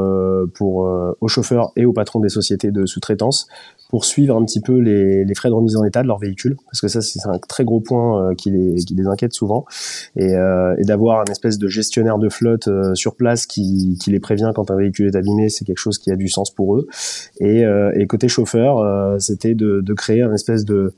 [0.55, 3.47] pour aux chauffeurs et aux patrons des sociétés de sous-traitance
[3.89, 6.57] pour suivre un petit peu les, les, frais de remise en état de leur véhicule,
[6.65, 9.65] parce que ça c'est un très gros point euh, qui, les, qui, les, inquiète souvent,
[10.15, 14.11] et, euh, et d'avoir un espèce de gestionnaire de flotte euh, sur place qui, qui,
[14.11, 16.75] les prévient quand un véhicule est abîmé, c'est quelque chose qui a du sens pour
[16.75, 16.87] eux.
[17.39, 20.93] Et, euh, et côté chauffeur, c'était de, de, créer un espèce de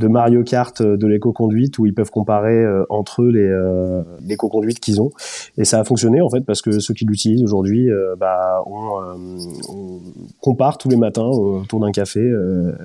[0.00, 4.80] de Mario Kart de l'éco-conduite où ils peuvent comparer euh, entre eux les euh, l'éco-conduite
[4.80, 5.10] qu'ils ont
[5.56, 10.00] et ça a fonctionné en fait parce que ceux qui l'utilisent aujourd'hui euh, bah, on,
[10.40, 12.20] compare tous les matins autour d'un café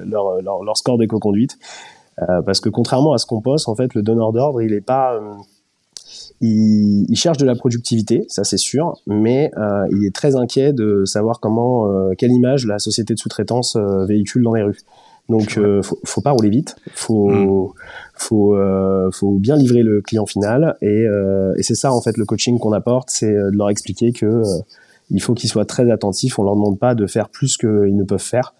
[0.05, 1.57] leur, leur, score d'éco-conduite
[2.17, 5.19] parce que contrairement à ce qu'on pense en fait le donneur d'ordre il est pas
[6.41, 11.05] il, cherche de la productivité, ça c'est sûr, mais euh, il est très inquiet de
[11.05, 14.79] savoir comment, euh, quelle image la société de sous-traitance euh, véhicule dans les rues.
[15.29, 16.75] Donc, euh, faut, faut, pas rouler vite.
[16.93, 17.73] Faut, mm.
[18.13, 20.77] faut, euh, faut bien livrer le client final.
[20.81, 24.11] Et, euh, et c'est ça en fait le coaching qu'on apporte, c'est de leur expliquer
[24.11, 24.43] que
[25.11, 26.37] il faut qu'ils soient très attentifs.
[26.39, 28.53] On leur demande pas de faire plus qu'ils ne peuvent faire.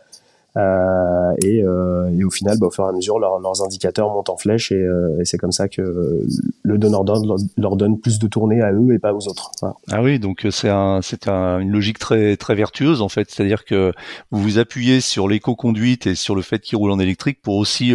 [0.57, 4.29] Euh, et, euh, et, au final, bah, au fur et à mesure, leurs indicateurs montent
[4.29, 6.21] en flèche et, euh, et c'est comme ça que
[6.63, 9.51] le donneur d'ordre leur, donne plus de tournées à eux et pas aux autres.
[9.91, 13.65] Ah oui, donc c'est un, c'est un, une logique très très vertueuse en fait, c'est-à-dire
[13.65, 13.91] que
[14.31, 17.93] vous vous appuyez sur l'éco-conduite et sur le fait qu'ils roulent en électrique pour aussi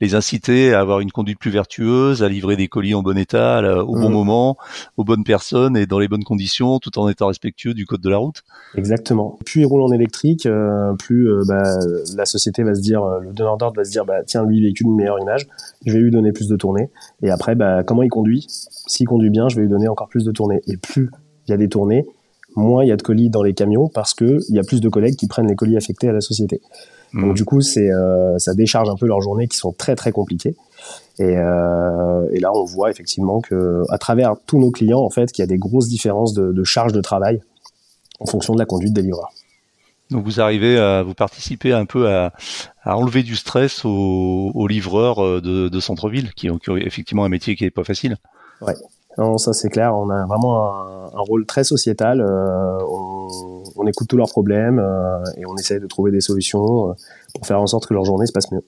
[0.00, 3.62] les inciter à avoir une conduite plus vertueuse, à livrer des colis en bon état,
[3.82, 4.12] au bon mmh.
[4.12, 4.56] moment,
[4.98, 8.10] aux bonnes personnes et dans les bonnes conditions, tout en étant respectueux du code de
[8.10, 8.42] la route.
[8.76, 9.38] Exactement.
[9.46, 10.46] Plus ils roulent en électrique,
[10.98, 11.78] plus bah,
[12.16, 14.58] la société va se dire, euh, le donneur d'ordre va se dire, bah, tiens, lui,
[14.58, 15.46] il véhicule une meilleure image,
[15.84, 16.90] je vais lui donner plus de tournées.
[17.22, 18.46] Et après, bah, comment il conduit?
[18.48, 20.60] S'il conduit bien, je vais lui donner encore plus de tournées.
[20.66, 21.10] Et plus
[21.46, 22.06] il y a des tournées,
[22.56, 24.80] moins il y a de colis dans les camions parce que il y a plus
[24.80, 26.60] de collègues qui prennent les colis affectés à la société.
[27.12, 27.34] Donc mmh.
[27.34, 30.56] du coup, c'est euh, ça décharge un peu leurs journées qui sont très très compliquées.
[31.18, 35.30] Et, euh, et, là, on voit effectivement que à travers tous nos clients, en fait,
[35.30, 37.40] qu'il y a des grosses différences de, de charge de travail
[38.18, 39.32] en fonction de la conduite des livreurs.
[40.10, 42.32] Donc vous arrivez à vous participer un peu à,
[42.84, 47.70] enlever du stress aux, livreurs euh, de, centre-ville qui ont, effectivement un métier qui est
[47.70, 48.16] pas facile.
[48.60, 48.74] Ouais.
[49.16, 49.94] Non, ça c'est clair.
[49.94, 52.20] On a vraiment un, rôle très sociétal.
[52.20, 52.78] Euh,
[53.76, 56.94] on, écoute tous leurs problèmes euh, et on essaie de trouver des solutions
[57.34, 58.62] pour faire en sorte que leur journée se passe mieux.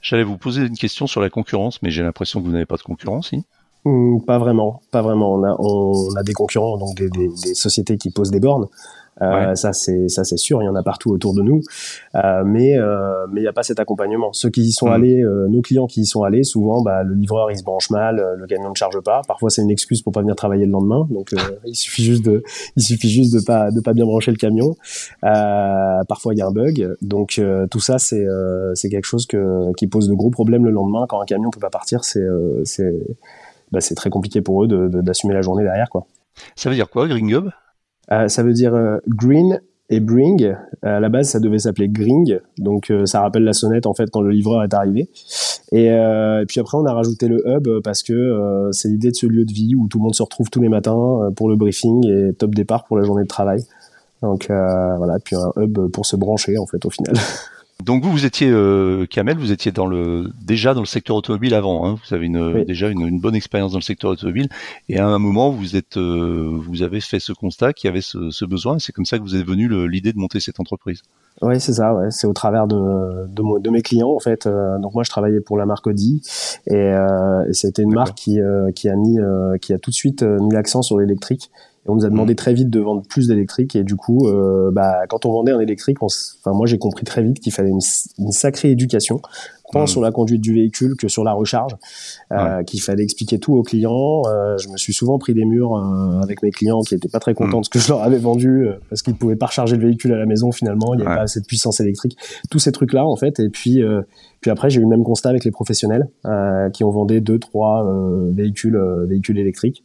[0.00, 2.76] J'allais vous poser une question sur la concurrence, mais j'ai l'impression que vous n'avez pas
[2.76, 3.44] de concurrence, si?
[3.84, 5.34] Hmm, Pas vraiment, pas vraiment.
[5.34, 8.66] On a, on a des concurrents, donc des, des sociétés qui posent des bornes.
[9.22, 11.62] Euh, ça c'est ça c'est sûr, il y en a partout autour de nous,
[12.14, 14.32] euh, mais euh, mais il n'y a pas cet accompagnement.
[14.32, 14.92] Ceux qui y sont mm.
[14.92, 18.22] allés, nos clients qui y sont allés, souvent bah, le livreur il se branche mal,
[18.36, 19.22] le camion ne charge pas.
[19.26, 22.42] Parfois c'est une excuse pour pas venir travailler le lendemain, donc il suffit juste de
[22.76, 24.74] il suffit juste de pas de pas bien brancher le camion.
[25.22, 28.26] parfois il y a un bug, donc tout ça c'est
[28.74, 31.60] c'est quelque chose que qui pose de gros problèmes le lendemain quand un camion peut
[31.60, 32.04] pas partir.
[32.04, 32.26] C'est
[32.64, 32.94] c'est
[33.72, 36.06] bah, c'est très compliqué pour eux d'assumer la journée derrière quoi.
[36.56, 37.50] Ça veut dire quoi, Green euh,
[38.08, 40.44] ça veut dire euh, green et bring.
[40.44, 44.10] Euh, à la base, ça devait s'appeler gring, donc ça rappelle la sonnette en fait
[44.10, 45.08] quand le livreur est arrivé.
[45.72, 45.90] Et,
[46.48, 49.52] puis après, on a rajouté le hub parce que c'est l'idée de ce lieu de
[49.52, 52.54] vie où tout le monde se retrouve tous les matins pour le briefing et top
[52.54, 53.64] départ pour la journée de travail.
[54.22, 57.14] Donc voilà, puis un hub pour se brancher en fait au final.
[57.84, 61.54] Donc vous, vous étiez euh, Kamel, vous étiez dans le déjà dans le secteur automobile
[61.54, 61.86] avant.
[61.86, 61.96] Hein.
[62.02, 64.48] vous avez une, déjà une, bonne expérience dans le secteur automobile.
[64.88, 68.00] Et à un moment, vous êtes, euh, vous avez fait ce constat qu'il y avait
[68.00, 68.78] ce, ce besoin.
[68.78, 71.02] C'est comme ça que vous êtes venu l'idée de monter cette entreprise.
[71.40, 71.94] Oui, c'est ça.
[71.94, 72.10] Ouais.
[72.10, 74.46] C'est au travers de, de, de, mes clients en fait.
[74.46, 76.20] Euh, donc moi, je travaillais pour la marque Audi
[76.66, 79.18] et, euh, et c'était une marque qui, euh, qui a mis,
[79.60, 81.50] qui a tout de suite mis l'accent sur l'électrique
[81.88, 83.74] on nous a demandé très vite de vendre plus d'électrique.
[83.76, 84.28] Et du coup,
[84.72, 87.80] bah, quand on vendait un électrique, enfin moi j'ai compris très vite qu'il fallait une,
[88.18, 89.20] une, sacrée éducation
[89.72, 91.76] tant sur la conduite du véhicule que sur la recharge,
[92.32, 94.22] euh, qu'il fallait expliquer tout aux clients.
[94.26, 97.20] Euh, je me suis souvent pris des murs euh, avec mes clients qui étaient pas
[97.20, 99.76] très contents de ce que je leur avais vendu euh, parce qu'ils pouvaient pas recharger
[99.76, 102.16] le véhicule à la maison finalement, il y avait pas assez de puissance électrique,
[102.50, 103.40] tous ces trucs là en fait.
[103.40, 104.02] Et puis euh,
[104.40, 106.08] puis après j'ai eu le même constat avec les professionnels
[106.72, 107.84] qui ont vendu deux trois
[108.32, 109.82] véhicules véhicules électriques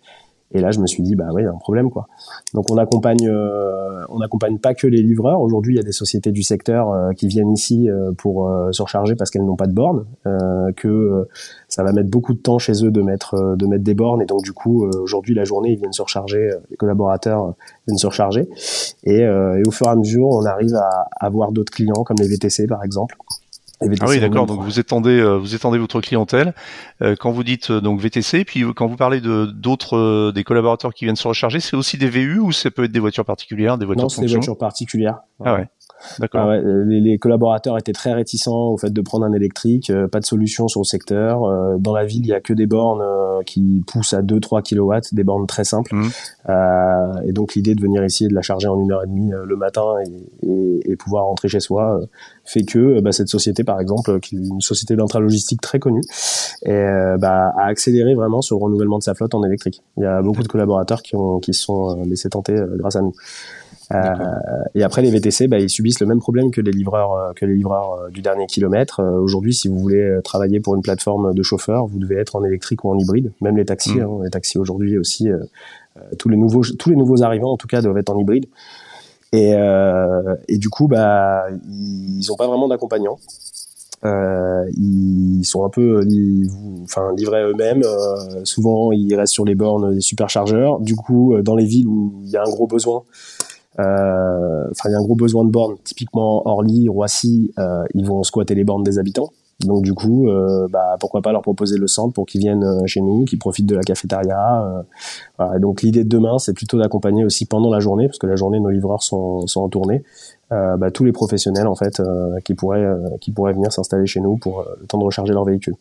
[0.53, 2.07] et là, je me suis dit, bah oui, il y a un problème, quoi.
[2.53, 5.41] Donc, on accompagne, euh, on accompagne pas que les livreurs.
[5.41, 9.15] Aujourd'hui, il y a des sociétés du secteur euh, qui viennent ici euh, pour surcharger
[9.15, 10.05] parce qu'elles n'ont pas de bornes,
[10.75, 11.27] que
[11.67, 14.21] ça va mettre beaucoup de temps chez eux de mettre, de mettre des bornes.
[14.21, 17.53] Et donc, du coup, aujourd'hui, la journée, ils viennent surcharger, les collaborateurs
[17.87, 18.47] viennent surcharger.
[19.03, 22.27] Et, et, au fur et à mesure, on arrive à avoir d'autres clients, comme les
[22.27, 23.15] VTC, par exemple,
[24.02, 24.46] ah oui, d'accord.
[24.46, 26.54] Donc vous étendez, euh, vous étendez votre clientèle.
[27.02, 30.93] Euh, quand vous dites euh, donc VTC, puis quand vous parlez de d'autres des collaborateurs
[30.93, 33.78] qui viennent se recharger, c'est aussi des VU ou ça peut être des voitures particulières,
[33.78, 35.19] des voitures Non, c'est des voitures particulières.
[35.43, 35.67] Ah ouais.
[36.19, 36.51] D'accord.
[36.51, 40.25] Ah les, collaborateurs étaient très réticents au fait de prendre un électrique, euh, pas de
[40.25, 41.43] solution sur le secteur.
[41.43, 44.63] Euh, dans la ville, il y a que des bornes euh, qui poussent à 2-3
[44.63, 45.93] kW, des bornes très simples.
[45.93, 46.09] Mmh.
[47.25, 49.31] et donc l'idée de venir ici et de la charger en une heure et demie
[49.31, 49.83] le matin
[50.43, 51.99] et, et, pouvoir rentrer chez soi
[52.45, 56.03] fait que bah, cette société, par exemple, qui est une société d'intralogistique très connue,
[56.65, 56.85] et,
[57.19, 59.81] bah, a accéléré vraiment sur le renouvellement de sa flotte en électrique.
[59.97, 63.01] Il y a beaucoup de collaborateurs qui ont qui se sont laissés tenter grâce à
[63.01, 63.13] nous.
[63.91, 64.13] Euh,
[64.76, 67.46] et après les VTC, bah, ils subissent le même problème que les livreurs euh, que
[67.46, 69.02] les livreurs euh, du dernier kilomètre.
[69.02, 72.84] Aujourd'hui, si vous voulez travailler pour une plateforme de chauffeurs, vous devez être en électrique
[72.84, 73.32] ou en hybride.
[73.41, 74.02] Même les taxis, mm.
[74.02, 75.30] hein, les taxis aujourd'hui aussi,
[76.17, 78.46] tous les nouveaux tous les nouveaux arrivants en tout cas doivent être en hybride.
[79.32, 83.17] Et, euh, et du coup, bah, ils n'ont pas vraiment d'accompagnant.
[84.06, 86.02] Euh, ils sont un peu
[86.84, 87.82] enfin livrés eux-mêmes.
[88.43, 90.80] souvent, ils restent sur les bornes des superchargeurs.
[90.80, 93.04] Du coup, dans les villes où il y a un gros besoin,
[93.77, 95.75] enfin, il y a un gros besoin de bornes.
[95.83, 99.29] Typiquement, Orly, Roissy, euh, ils vont squatter les bornes des habitants.
[99.59, 103.01] Donc du coup, euh, bah, pourquoi pas leur proposer le centre pour qu'ils viennent chez
[103.01, 104.83] nous, qu'ils profitent de la cafétéria.
[105.38, 105.59] Voilà.
[105.59, 108.59] Donc l'idée de demain, c'est plutôt d'accompagner aussi pendant la journée, parce que la journée,
[108.59, 110.03] nos livreurs sont, sont en tournée,
[110.49, 112.01] bah, tous les professionnels en fait
[112.43, 112.86] qui pourraient
[113.21, 115.75] qui pourraient venir s'installer chez nous pour le temps de recharger leur véhicule.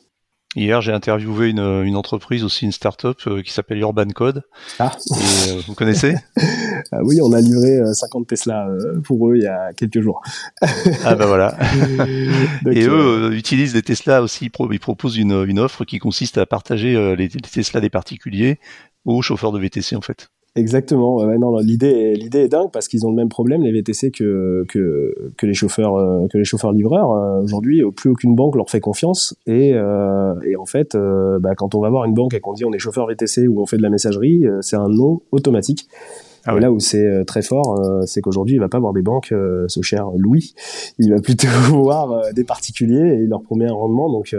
[0.55, 4.43] Hier, j'ai interviewé une, une, entreprise aussi, une start-up euh, qui s'appelle Urban Code.
[4.79, 4.93] Ah.
[5.11, 6.17] Et, euh, vous connaissez?
[6.91, 8.69] Ah Oui, on a livré 50 euh, Tesla
[9.05, 10.21] pour eux il y a quelques jours.
[11.05, 11.57] ah ben voilà.
[12.71, 14.51] et eux utilisent des Tesla aussi.
[14.71, 18.59] Ils proposent une, une offre qui consiste à partager les, les Tesla des particuliers
[19.05, 20.29] aux chauffeurs de VTC en fait.
[20.55, 21.17] Exactement.
[21.17, 24.67] Ouais, non, l'idée, l'idée est dingue parce qu'ils ont le même problème les VTC que
[24.69, 27.11] que, que les chauffeurs euh, que les chauffeurs livreurs.
[27.13, 30.95] Euh, aujourd'hui, plus aucune banque leur fait confiance et euh, et en fait,
[31.41, 33.63] bah, quand on va voir une banque et qu'on dit on est chauffeur VTC ou
[33.63, 35.89] on fait de la messagerie, c'est un nom automatique.
[36.45, 39.33] Ah là où c'est très fort, c'est qu'aujourd'hui, il va pas voir des banques,
[39.69, 40.55] ce cher Louis.
[40.99, 44.11] Il va plutôt voir des particuliers et il leur promet un rendement.
[44.11, 44.35] Donc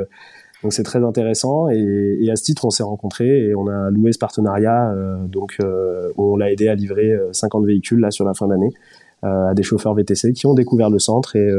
[0.63, 3.89] donc c'est très intéressant et, et, à ce titre on s'est rencontrés et on a
[3.91, 4.91] loué ce partenariat.
[4.91, 8.47] Euh, donc euh, on l'a aidé à livrer 50 euh, véhicules là sur la fin
[8.47, 8.73] d'année
[9.21, 11.49] à des chauffeurs VTC qui ont découvert le centre et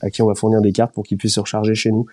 [0.00, 2.06] à qui on va fournir des cartes pour qu'ils puissent se recharger chez nous.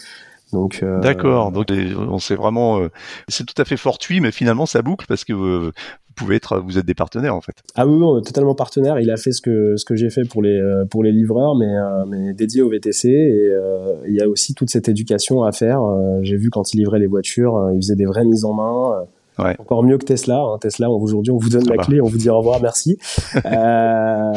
[0.52, 1.54] Donc d'accord.
[1.54, 2.82] Donc on sait vraiment,
[3.30, 5.72] c'est tout à fait fortuit, mais finalement ça boucle parce que
[6.20, 7.56] pouvez être, vous êtes des partenaires en fait.
[7.76, 9.00] Ah oui, on est totalement partenaire.
[9.00, 11.56] Il a fait ce que ce que j'ai fait pour les euh, pour les livreurs,
[11.56, 13.10] mais euh, mais dédié au VTC.
[13.10, 15.82] Et euh, il y a aussi toute cette éducation à faire.
[16.22, 19.06] j'ai vu quand il livrait les voitures, il faisait des vraies mises en main.
[19.40, 19.56] Ouais.
[19.60, 20.42] Encore mieux que Tesla.
[20.42, 20.58] Hein.
[20.60, 21.84] Tesla, aujourd'hui, on vous donne la bah.
[21.84, 22.98] clé, on vous dit au revoir, merci.
[23.46, 24.34] euh,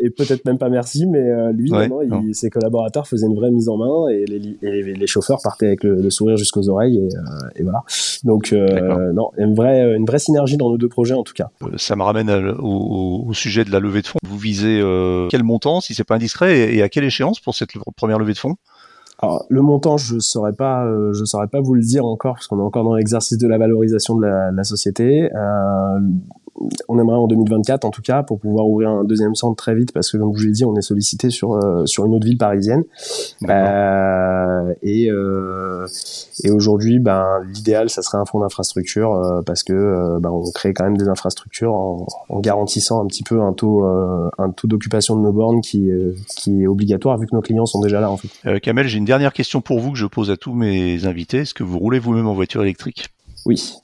[0.00, 1.70] et peut-être même pas merci, mais euh, lui,
[2.34, 6.10] ses collaborateurs faisaient une vraie mise en main et les, les chauffeurs partaient avec le,
[6.10, 7.82] sourire jusqu'aux oreilles et, euh, et, voilà.
[8.24, 11.50] Donc euh, non, une vraie, une vraie synergie dans nos deux projets en tout cas.
[11.76, 14.18] Ça me ramène au, au, sujet de la levée de fonds.
[14.24, 14.82] Vous visez
[15.30, 18.38] quel montant, si c'est pas indiscret, et, à quelle échéance pour cette première levée de
[18.38, 18.56] fonds?
[19.22, 22.58] Alors, le montant, je saurais pas, je saurais pas vous le dire encore parce qu'on
[22.58, 25.30] est encore dans l'exercice de la valorisation de la, société.
[25.34, 26.00] Euh,
[26.88, 29.92] on aimerait en 2024 en tout cas pour pouvoir ouvrir un deuxième centre très vite
[29.92, 32.26] parce que comme je vous l'ai dit on est sollicité sur euh, sur une autre
[32.26, 32.84] ville parisienne.
[33.48, 35.86] Euh, et euh,
[36.44, 40.84] et aujourd'hui ben l'idéal ça serait un fonds d'infrastructure parce que ben, on crée quand
[40.84, 45.22] même des infrastructures en, en garantissant un petit peu un taux un taux d'occupation de
[45.22, 45.90] nos bornes qui
[46.36, 48.60] qui est obligatoire vu que nos clients sont déjà là en fait.
[48.60, 51.38] Kamel j'ai une dernière question pour vous que je pose à tous mes invités.
[51.38, 53.08] Est-ce que vous roulez vous-même en voiture électrique?
[53.46, 53.80] Oui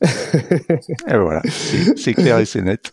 [1.08, 1.42] et voilà,
[1.96, 2.92] c'est clair et c'est net.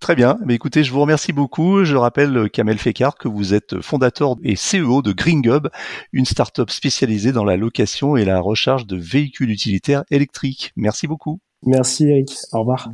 [0.00, 0.38] Très bien.
[0.44, 1.84] Mais écoutez, je vous remercie beaucoup.
[1.84, 5.68] Je rappelle, Kamel Fekar, que vous êtes fondateur et CEO de GreenGub,
[6.12, 10.72] une start-up spécialisée dans la location et la recharge de véhicules utilitaires électriques.
[10.76, 11.40] Merci beaucoup.
[11.64, 12.36] Merci Eric.
[12.52, 12.90] Au revoir.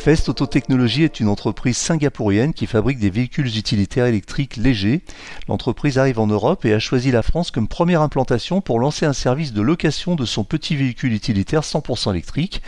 [0.00, 5.02] Fest Autotechnologie est une entreprise singapourienne qui fabrique des véhicules utilitaires électriques légers.
[5.46, 9.12] L'entreprise arrive en Europe et a choisi la France comme première implantation pour lancer un
[9.12, 12.62] service de location de son petit véhicule utilitaire 100% électrique.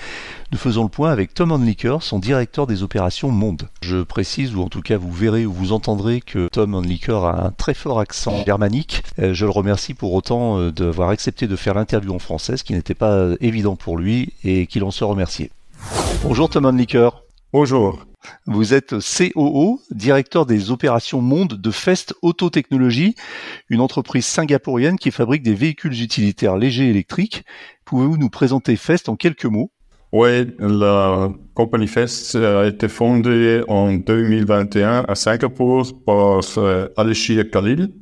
[0.52, 3.70] Nous faisons le point avec Tom Handlicker, son directeur des opérations Monde.
[3.80, 7.46] Je précise, ou en tout cas vous verrez ou vous entendrez que Tom Handlicker a
[7.46, 9.04] un très fort accent germanique.
[9.18, 12.64] Euh, je le remercie pour autant euh, d'avoir accepté de faire l'interview en français, ce
[12.64, 15.50] qui n'était pas euh, évident pour lui et qu'il en se remerciait.
[16.24, 17.21] Bonjour Tom Handlicker.
[17.52, 18.06] Bonjour.
[18.46, 23.14] Vous êtes COO, directeur des opérations monde de Fest Autotechnologie,
[23.68, 27.44] une entreprise singapourienne qui fabrique des véhicules utilitaires légers électriques.
[27.84, 29.70] Pouvez-vous nous présenter Fest en quelques mots?
[30.12, 37.92] Oui, la compagnie Fest a été fondée en 2021 à Singapour par euh, Alishir Khalil,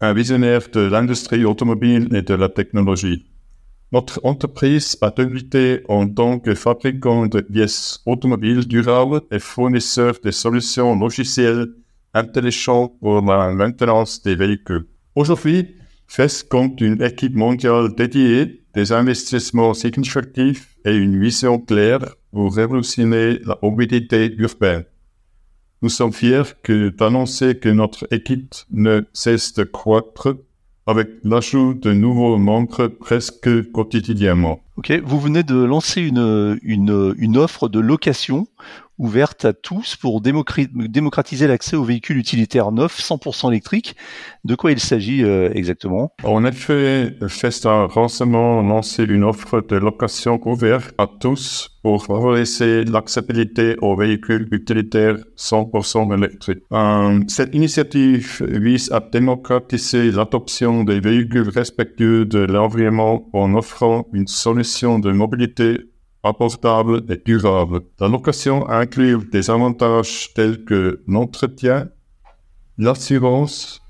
[0.00, 3.33] un visionnaire de l'industrie automobile et de la technologie.
[3.94, 10.32] Notre entreprise a débuté en tant que fabricant de pièces automobiles durables et fournisseur de
[10.32, 11.68] solutions logicielles
[12.12, 14.88] intelligentes pour la maintenance des véhicules.
[15.14, 15.76] Aujourd'hui,
[16.08, 23.38] FES compte une équipe mondiale dédiée, des investissements significatifs et une vision claire pour révolutionner
[23.46, 24.86] la mobilité urbaine.
[25.82, 26.42] Nous sommes fiers
[26.98, 30.34] d'annoncer que notre équipe ne cesse de croître
[30.86, 34.60] avec l'ajout de nouveaux membres presque quotidiennement.
[34.76, 38.46] Ok, vous venez de lancer une, une, une offre de location
[38.98, 43.96] ouverte à tous pour démocratiser l'accès aux véhicules utilitaires neufs 100% électriques.
[44.44, 46.12] De quoi il s'agit euh, exactement?
[46.22, 52.84] En effet, Festa a récemment lancé une offre de location ouverte à tous pour favoriser
[52.84, 56.62] l'accessibilité aux véhicules utilitaires 100% électriques.
[56.72, 64.28] Euh, cette initiative vise à démocratiser l'adoption des véhicules respectueux de l'environnement en offrant une
[64.28, 65.78] solution de mobilité
[66.24, 67.80] abordable et durable.
[68.00, 71.88] La location inclut des avantages tels que l'entretien,
[72.78, 73.82] l'assurance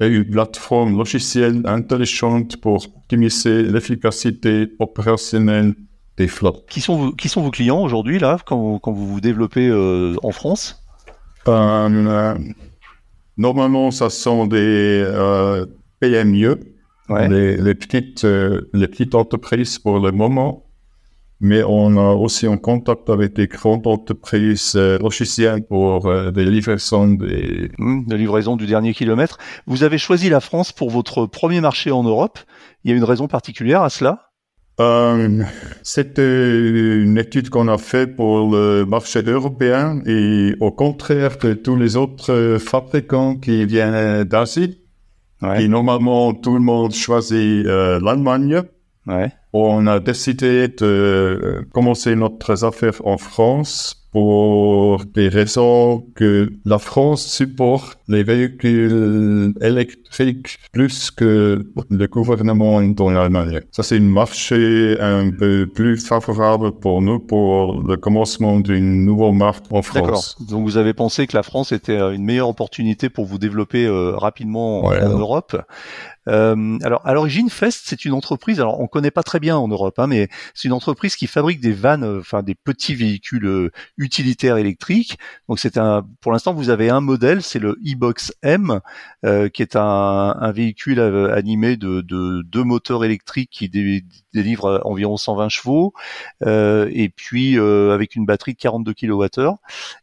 [0.00, 5.74] et une plateforme logicielle intelligente pour optimiser l'efficacité opérationnelle
[6.16, 6.68] des flottes.
[6.68, 10.14] Qui sont vos, qui sont vos clients aujourd'hui, là, quand, quand, vous vous développez euh,
[10.22, 10.84] en France?
[11.48, 12.34] Euh,
[13.36, 15.64] Normalement, ce sont des euh,
[16.00, 16.58] PME,
[17.08, 20.67] les, les, petites, les petites entreprises pour le moment
[21.40, 26.44] mais on a aussi en contact avec des grandes entreprises euh, logicielles pour euh, des
[26.44, 27.70] livraisons des...
[27.78, 29.38] Mmh, de livraison du dernier kilomètre.
[29.66, 32.38] Vous avez choisi la France pour votre premier marché en Europe.
[32.82, 34.24] Il y a une raison particulière à cela?
[34.80, 35.42] Euh,
[35.82, 41.74] C'était une étude qu'on a fait pour le marché européen et au contraire de tous
[41.74, 44.78] les autres fabricants qui viennent d'Asie,
[45.42, 45.64] ouais.
[45.64, 48.62] et normalement tout le monde choisit euh, l'Allemagne.
[49.08, 56.50] Ouais on a décidé de euh, commencer notre affaire en France pour des raisons que
[56.64, 63.60] la France supporte les véhicules électriques plus que le gouvernement dans l'Allemagne.
[63.70, 69.34] Ça, c'est un marché un peu plus favorable pour nous pour le commencement d'une nouvelle
[69.34, 70.00] marque en France.
[70.00, 70.24] D'accord.
[70.48, 74.16] Donc, vous avez pensé que la France était une meilleure opportunité pour vous développer euh,
[74.16, 75.54] rapidement en Europe.
[76.28, 78.60] Euh, alors, à l'origine, Fest, c'est une entreprise.
[78.60, 81.60] Alors, on connaît pas très bien en Europe, hein, mais c'est une entreprise qui fabrique
[81.60, 85.18] des vannes, euh, enfin des petits véhicules euh, utilitaires électriques.
[85.48, 86.06] Donc, c'est un.
[86.20, 88.80] Pour l'instant, vous avez un modèle, c'est le e-box M,
[89.24, 93.68] euh, qui est un, un véhicule animé de, de, deux moteurs électriques qui
[94.32, 95.92] délivre environ 120 chevaux,
[96.46, 99.58] et puis avec une batterie de 42 kWh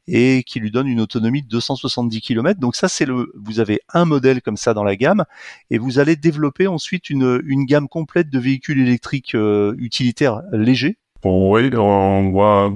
[0.07, 2.59] et qui lui donne une autonomie de 270 km.
[2.59, 3.31] Donc ça, c'est le.
[3.35, 5.25] Vous avez un modèle comme ça dans la gamme,
[5.71, 10.97] et vous allez développer ensuite une, une gamme complète de véhicules électriques euh, utilitaires légers
[11.27, 12.71] oui, on voit,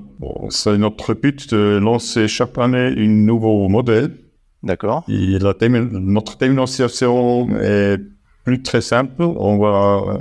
[0.49, 4.17] c'est notre but de lancer chaque année un nouveau modèle.
[4.63, 5.05] D'accord.
[5.07, 5.53] La
[5.99, 7.97] notre dénonciation est
[8.43, 9.21] plus très simple.
[9.21, 10.19] On va,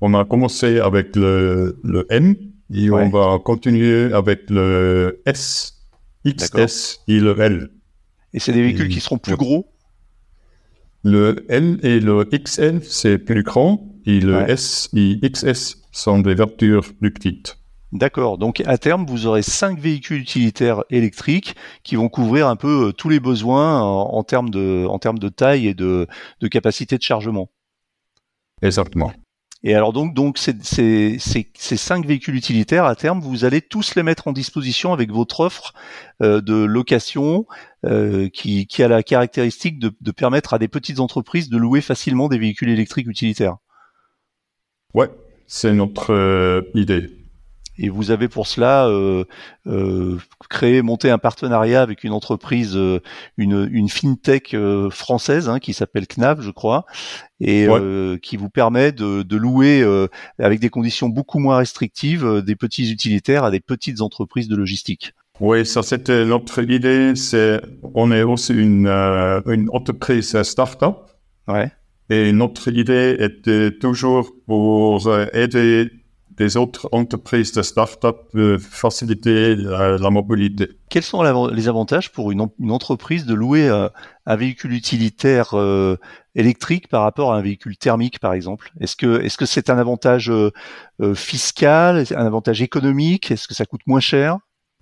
[0.00, 2.36] on a commencé avec le, le M
[2.72, 5.74] et on va continuer avec le S,
[6.26, 7.70] XS et le L.
[8.32, 9.72] Et c'est des véhicules qui seront plus gros?
[11.02, 16.34] Le L et le XL, c'est plus grand, et le S et XS sont des
[16.34, 17.59] voitures plus petites.
[17.92, 18.38] D'accord.
[18.38, 22.92] Donc à terme, vous aurez cinq véhicules utilitaires électriques qui vont couvrir un peu euh,
[22.92, 26.06] tous les besoins en, termes de en termes de taille et de,
[26.40, 27.50] de capacité de chargement.
[28.62, 29.12] Exactement.
[29.62, 33.94] Et alors donc, donc ces, ces, ces, cinq véhicules utilitaires à terme, vous allez tous
[33.94, 35.74] les mettre en disposition avec votre offre
[36.22, 37.46] euh, de location
[37.84, 41.82] euh, qui, qui, a la caractéristique de, de, permettre à des petites entreprises de louer
[41.82, 43.58] facilement des véhicules électriques utilitaires.
[44.94, 45.10] Ouais,
[45.46, 47.19] c'est notre euh, idée.
[47.82, 49.24] Et vous avez pour cela euh,
[49.66, 50.18] euh,
[50.50, 53.00] créé, monté un partenariat avec une entreprise, euh,
[53.38, 56.84] une, une fintech euh, française hein, qui s'appelle Knav, je crois,
[57.40, 59.82] et euh, qui vous permet de, de louer
[60.38, 65.14] avec des conditions beaucoup moins restrictives des petits utilitaires à des petites entreprises de logistique.
[65.40, 67.16] Oui, ça c'était notre idée.
[67.16, 67.62] C'est
[67.94, 70.96] on est aussi une, une entreprise start-up.
[71.48, 71.72] Ouais.
[72.10, 75.88] Et notre idée était toujours pour aider
[76.40, 78.16] des autres entreprises de start-up
[78.58, 80.70] faciliter la, mobilité.
[80.88, 83.88] Quels sont les avantages pour une, entreprise de louer euh,
[84.24, 85.96] un véhicule utilitaire euh,
[86.34, 88.72] électrique par rapport à un véhicule thermique, par exemple?
[88.80, 93.30] Est-ce que est-ce que c'est un avantage euh, fiscal, un avantage économique?
[93.30, 94.38] Est-ce que ça coûte moins cher?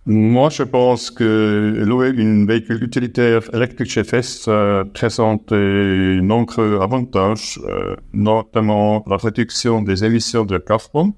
[0.07, 4.49] Moi, je pense que louer un véhicule utilitaire électrique chez FES
[4.95, 7.61] présente de nombreux avantages,
[8.13, 11.13] notamment la réduction des émissions de carbone,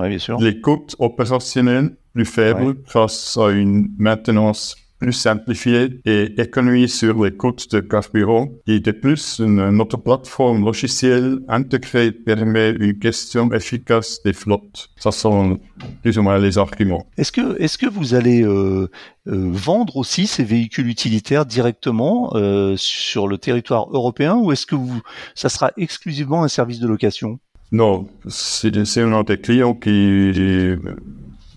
[0.00, 0.38] bien sûr.
[0.38, 7.30] Les coûts opérationnels plus faibles grâce à une maintenance plus simplifiée et économie sur les
[7.30, 8.48] coûts de carburant.
[8.66, 14.88] Et de plus, notre plateforme logicielle intégrée permet une gestion efficace des flottes.
[14.96, 15.58] Ça sont
[16.02, 17.06] plus ou moins les arguments.
[17.18, 18.88] Est-ce que, est-ce que vous allez euh,
[19.26, 24.74] euh, vendre aussi ces véhicules utilitaires directement euh, sur le territoire européen ou est-ce que
[24.74, 25.02] vous,
[25.34, 27.38] ça sera exclusivement un service de location?
[27.72, 30.76] Non, c'est un des clients qui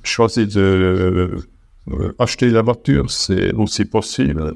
[0.03, 1.38] choisit de
[1.91, 4.55] euh, acheter la voiture, c'est aussi possible.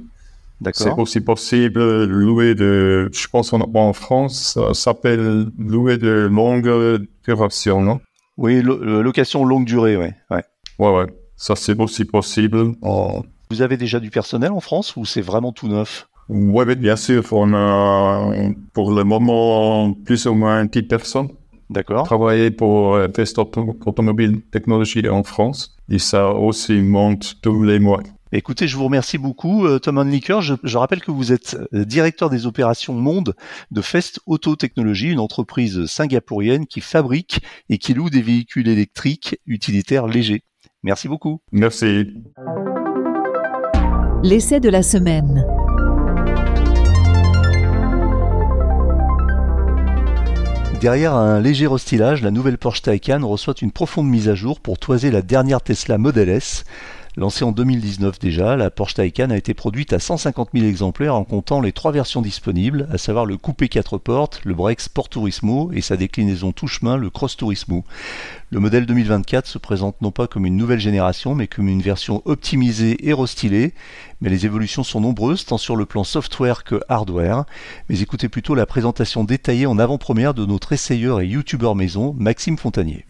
[0.71, 7.81] C'est aussi possible louer de, je pense en, France, ça s'appelle louer de longue duration,
[7.81, 7.99] non?
[8.37, 10.07] Oui, location longue durée, oui.
[10.31, 10.43] Ouais.
[10.79, 11.05] ouais, ouais.
[11.35, 12.73] Ça c'est aussi possible.
[13.51, 16.07] Vous avez déjà du personnel en France ou c'est vraiment tout neuf?
[16.29, 17.23] Oui, bien sûr.
[17.31, 18.31] On a
[18.73, 21.29] pour le moment plus ou moins 10 personnes.
[21.73, 22.05] D'accord.
[22.05, 25.75] Travailler pour euh, Test Automobile Technologie en France.
[25.89, 28.01] Et ça aussi monte tous les mois.
[28.31, 30.41] Écoutez, je vous remercie beaucoup, euh, Tom Hanliker.
[30.41, 33.35] Je, je, rappelle que vous êtes euh, directeur des opérations monde
[33.71, 39.39] de Fest Auto Technologie, une entreprise singapourienne qui fabrique et qui loue des véhicules électriques
[39.47, 40.43] utilitaires légers.
[40.83, 41.41] Merci beaucoup.
[41.51, 42.07] Merci.
[44.23, 45.45] L'essai de la semaine.
[50.83, 54.77] Derrière un léger restylage, la nouvelle Porsche Taycan reçoit une profonde mise à jour pour
[54.79, 56.65] toiser la dernière Tesla Model S.
[57.15, 61.23] Lancée en 2019 déjà, la Porsche Taycan a été produite à 150 000 exemplaires en
[61.23, 65.71] comptant les trois versions disponibles, à savoir le coupé 4 portes, le break Sport Turismo
[65.73, 67.83] et sa déclinaison tout chemin, le Cross Turismo.
[68.49, 72.23] Le modèle 2024 se présente non pas comme une nouvelle génération, mais comme une version
[72.25, 73.75] optimisée et restylée.
[74.21, 77.45] Mais les évolutions sont nombreuses, tant sur le plan software que hardware.
[77.89, 82.57] Mais écoutez plutôt la présentation détaillée en avant-première de notre essayeur et youtubeur maison, Maxime
[82.57, 83.05] Fontanier.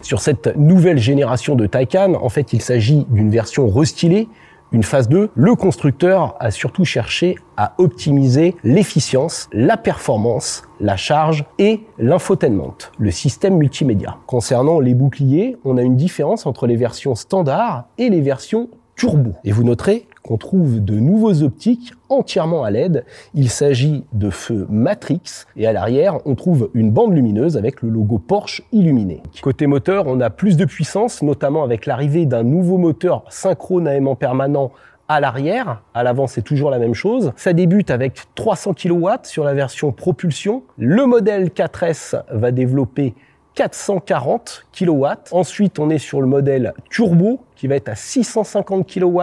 [0.00, 4.28] Sur cette nouvelle génération de Taycan, en fait, il s'agit d'une version restylée
[4.70, 11.46] une phase 2, le constructeur a surtout cherché à optimiser l'efficience, la performance, la charge
[11.58, 14.18] et l'infotainment, le système multimédia.
[14.26, 19.32] Concernant les boucliers, on a une différence entre les versions standard et les versions turbo.
[19.44, 23.06] Et vous noterez qu'on trouve de nouveaux optiques entièrement à LED.
[23.32, 25.22] Il s'agit de feux Matrix
[25.56, 29.22] et à l'arrière, on trouve une bande lumineuse avec le logo Porsche illuminé.
[29.40, 33.94] Côté moteur, on a plus de puissance, notamment avec l'arrivée d'un nouveau moteur synchrone à
[33.94, 34.70] aimant permanent
[35.08, 35.80] à l'arrière.
[35.94, 37.32] À l'avant, c'est toujours la même chose.
[37.36, 40.62] Ça débute avec 300 kW sur la version propulsion.
[40.76, 43.14] Le modèle 4S va développer
[43.54, 45.06] 440 kW.
[45.32, 49.20] Ensuite, on est sur le modèle turbo qui va être à 650 kW.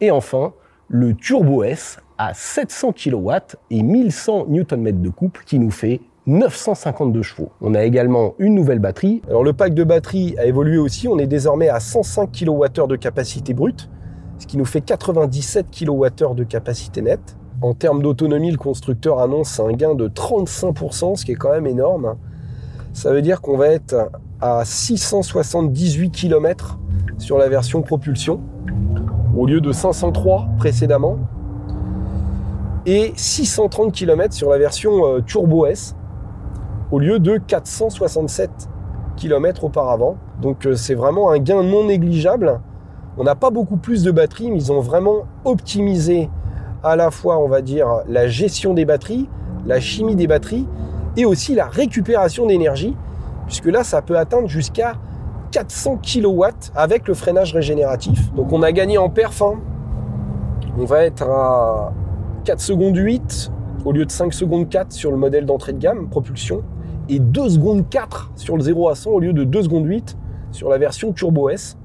[0.00, 0.52] Et enfin,
[0.88, 3.30] le Turbo S à 700 kW
[3.70, 7.50] et 1100 Nm de couple qui nous fait 952 chevaux.
[7.60, 9.22] On a également une nouvelle batterie.
[9.28, 12.96] Alors le pack de batterie a évolué aussi, on est désormais à 105 kWh de
[12.96, 13.88] capacité brute,
[14.38, 17.36] ce qui nous fait 97 kWh de capacité nette.
[17.62, 21.66] En termes d'autonomie, le constructeur annonce un gain de 35%, ce qui est quand même
[21.66, 22.16] énorme.
[22.92, 26.78] Ça veut dire qu'on va être à 678 km
[27.18, 28.40] sur la version propulsion
[29.36, 31.18] au lieu de 503 précédemment
[32.86, 35.94] et 630 km sur la version euh, Turbo S
[36.90, 38.50] au lieu de 467
[39.16, 40.16] km auparavant.
[40.40, 42.60] Donc euh, c'est vraiment un gain non négligeable.
[43.18, 46.30] On n'a pas beaucoup plus de batterie, mais ils ont vraiment optimisé
[46.82, 49.28] à la fois, on va dire, la gestion des batteries,
[49.66, 50.66] la chimie des batteries
[51.16, 52.96] et aussi la récupération d'énergie,
[53.46, 54.94] puisque là, ça peut atteindre jusqu'à
[55.50, 56.44] 400 kW
[56.74, 58.32] avec le freinage régénératif.
[58.34, 59.42] Donc on a gagné en perf.
[59.42, 59.60] Hein.
[60.78, 61.92] On va être à
[62.44, 63.50] 4 secondes 8
[63.84, 66.62] au lieu de 5 secondes 4 sur le modèle d'entrée de gamme, propulsion,
[67.08, 70.16] et 2 secondes 4 sur le 0 à 100 au lieu de 2 secondes 8
[70.50, 71.76] sur la version Turbo S.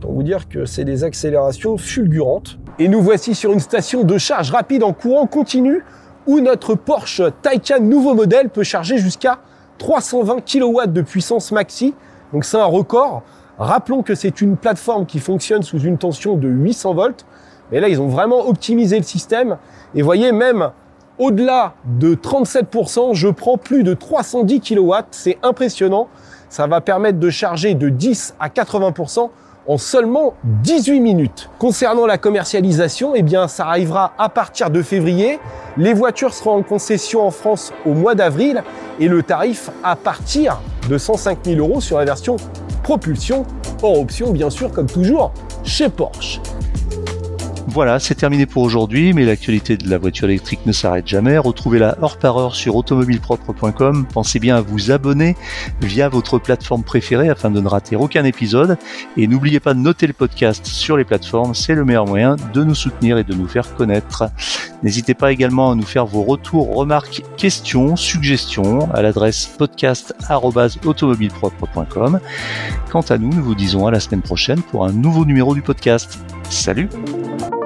[0.00, 2.58] Pour vous dire que c'est des accélérations fulgurantes.
[2.78, 5.82] Et nous voici sur une station de charge rapide en courant continu
[6.26, 9.38] où notre Porsche Taycan nouveau modèle peut charger jusqu'à
[9.78, 11.94] 320 kW de puissance maxi.
[12.32, 13.22] Donc c'est un record.
[13.58, 17.26] Rappelons que c'est une plateforme qui fonctionne sous une tension de 800 volts.
[17.70, 19.58] Mais là, ils ont vraiment optimisé le système.
[19.94, 20.70] Et voyez, même
[21.18, 24.92] au-delà de 37%, je prends plus de 310 kW.
[25.10, 26.08] C'est impressionnant.
[26.48, 29.30] Ça va permettre de charger de 10 à 80%
[29.66, 31.48] en seulement 18 minutes.
[31.58, 35.38] Concernant la commercialisation, eh bien, ça arrivera à partir de février.
[35.76, 38.62] Les voitures seront en concession en France au mois d'avril
[39.00, 42.36] et le tarif à partir de 105 000 euros sur la version
[42.82, 43.46] propulsion,
[43.82, 45.32] hors option bien sûr comme toujours
[45.62, 46.40] chez Porsche.
[47.68, 51.38] Voilà, c'est terminé pour aujourd'hui, mais l'actualité de la voiture électrique ne s'arrête jamais.
[51.38, 54.06] Retrouvez-la heure par heure sur automobilepropre.com.
[54.12, 55.36] Pensez bien à vous abonner
[55.80, 58.78] via votre plateforme préférée afin de ne rater aucun épisode.
[59.16, 62.64] Et n'oubliez pas de noter le podcast sur les plateformes, c'est le meilleur moyen de
[62.64, 64.24] nous soutenir et de nous faire connaître.
[64.82, 72.18] N'hésitez pas également à nous faire vos retours, remarques, questions, suggestions à l'adresse podcast.automobilepropre.com.
[72.90, 75.62] Quant à nous, nous vous disons à la semaine prochaine pour un nouveau numéro du
[75.62, 76.18] podcast.
[76.52, 77.61] Salut.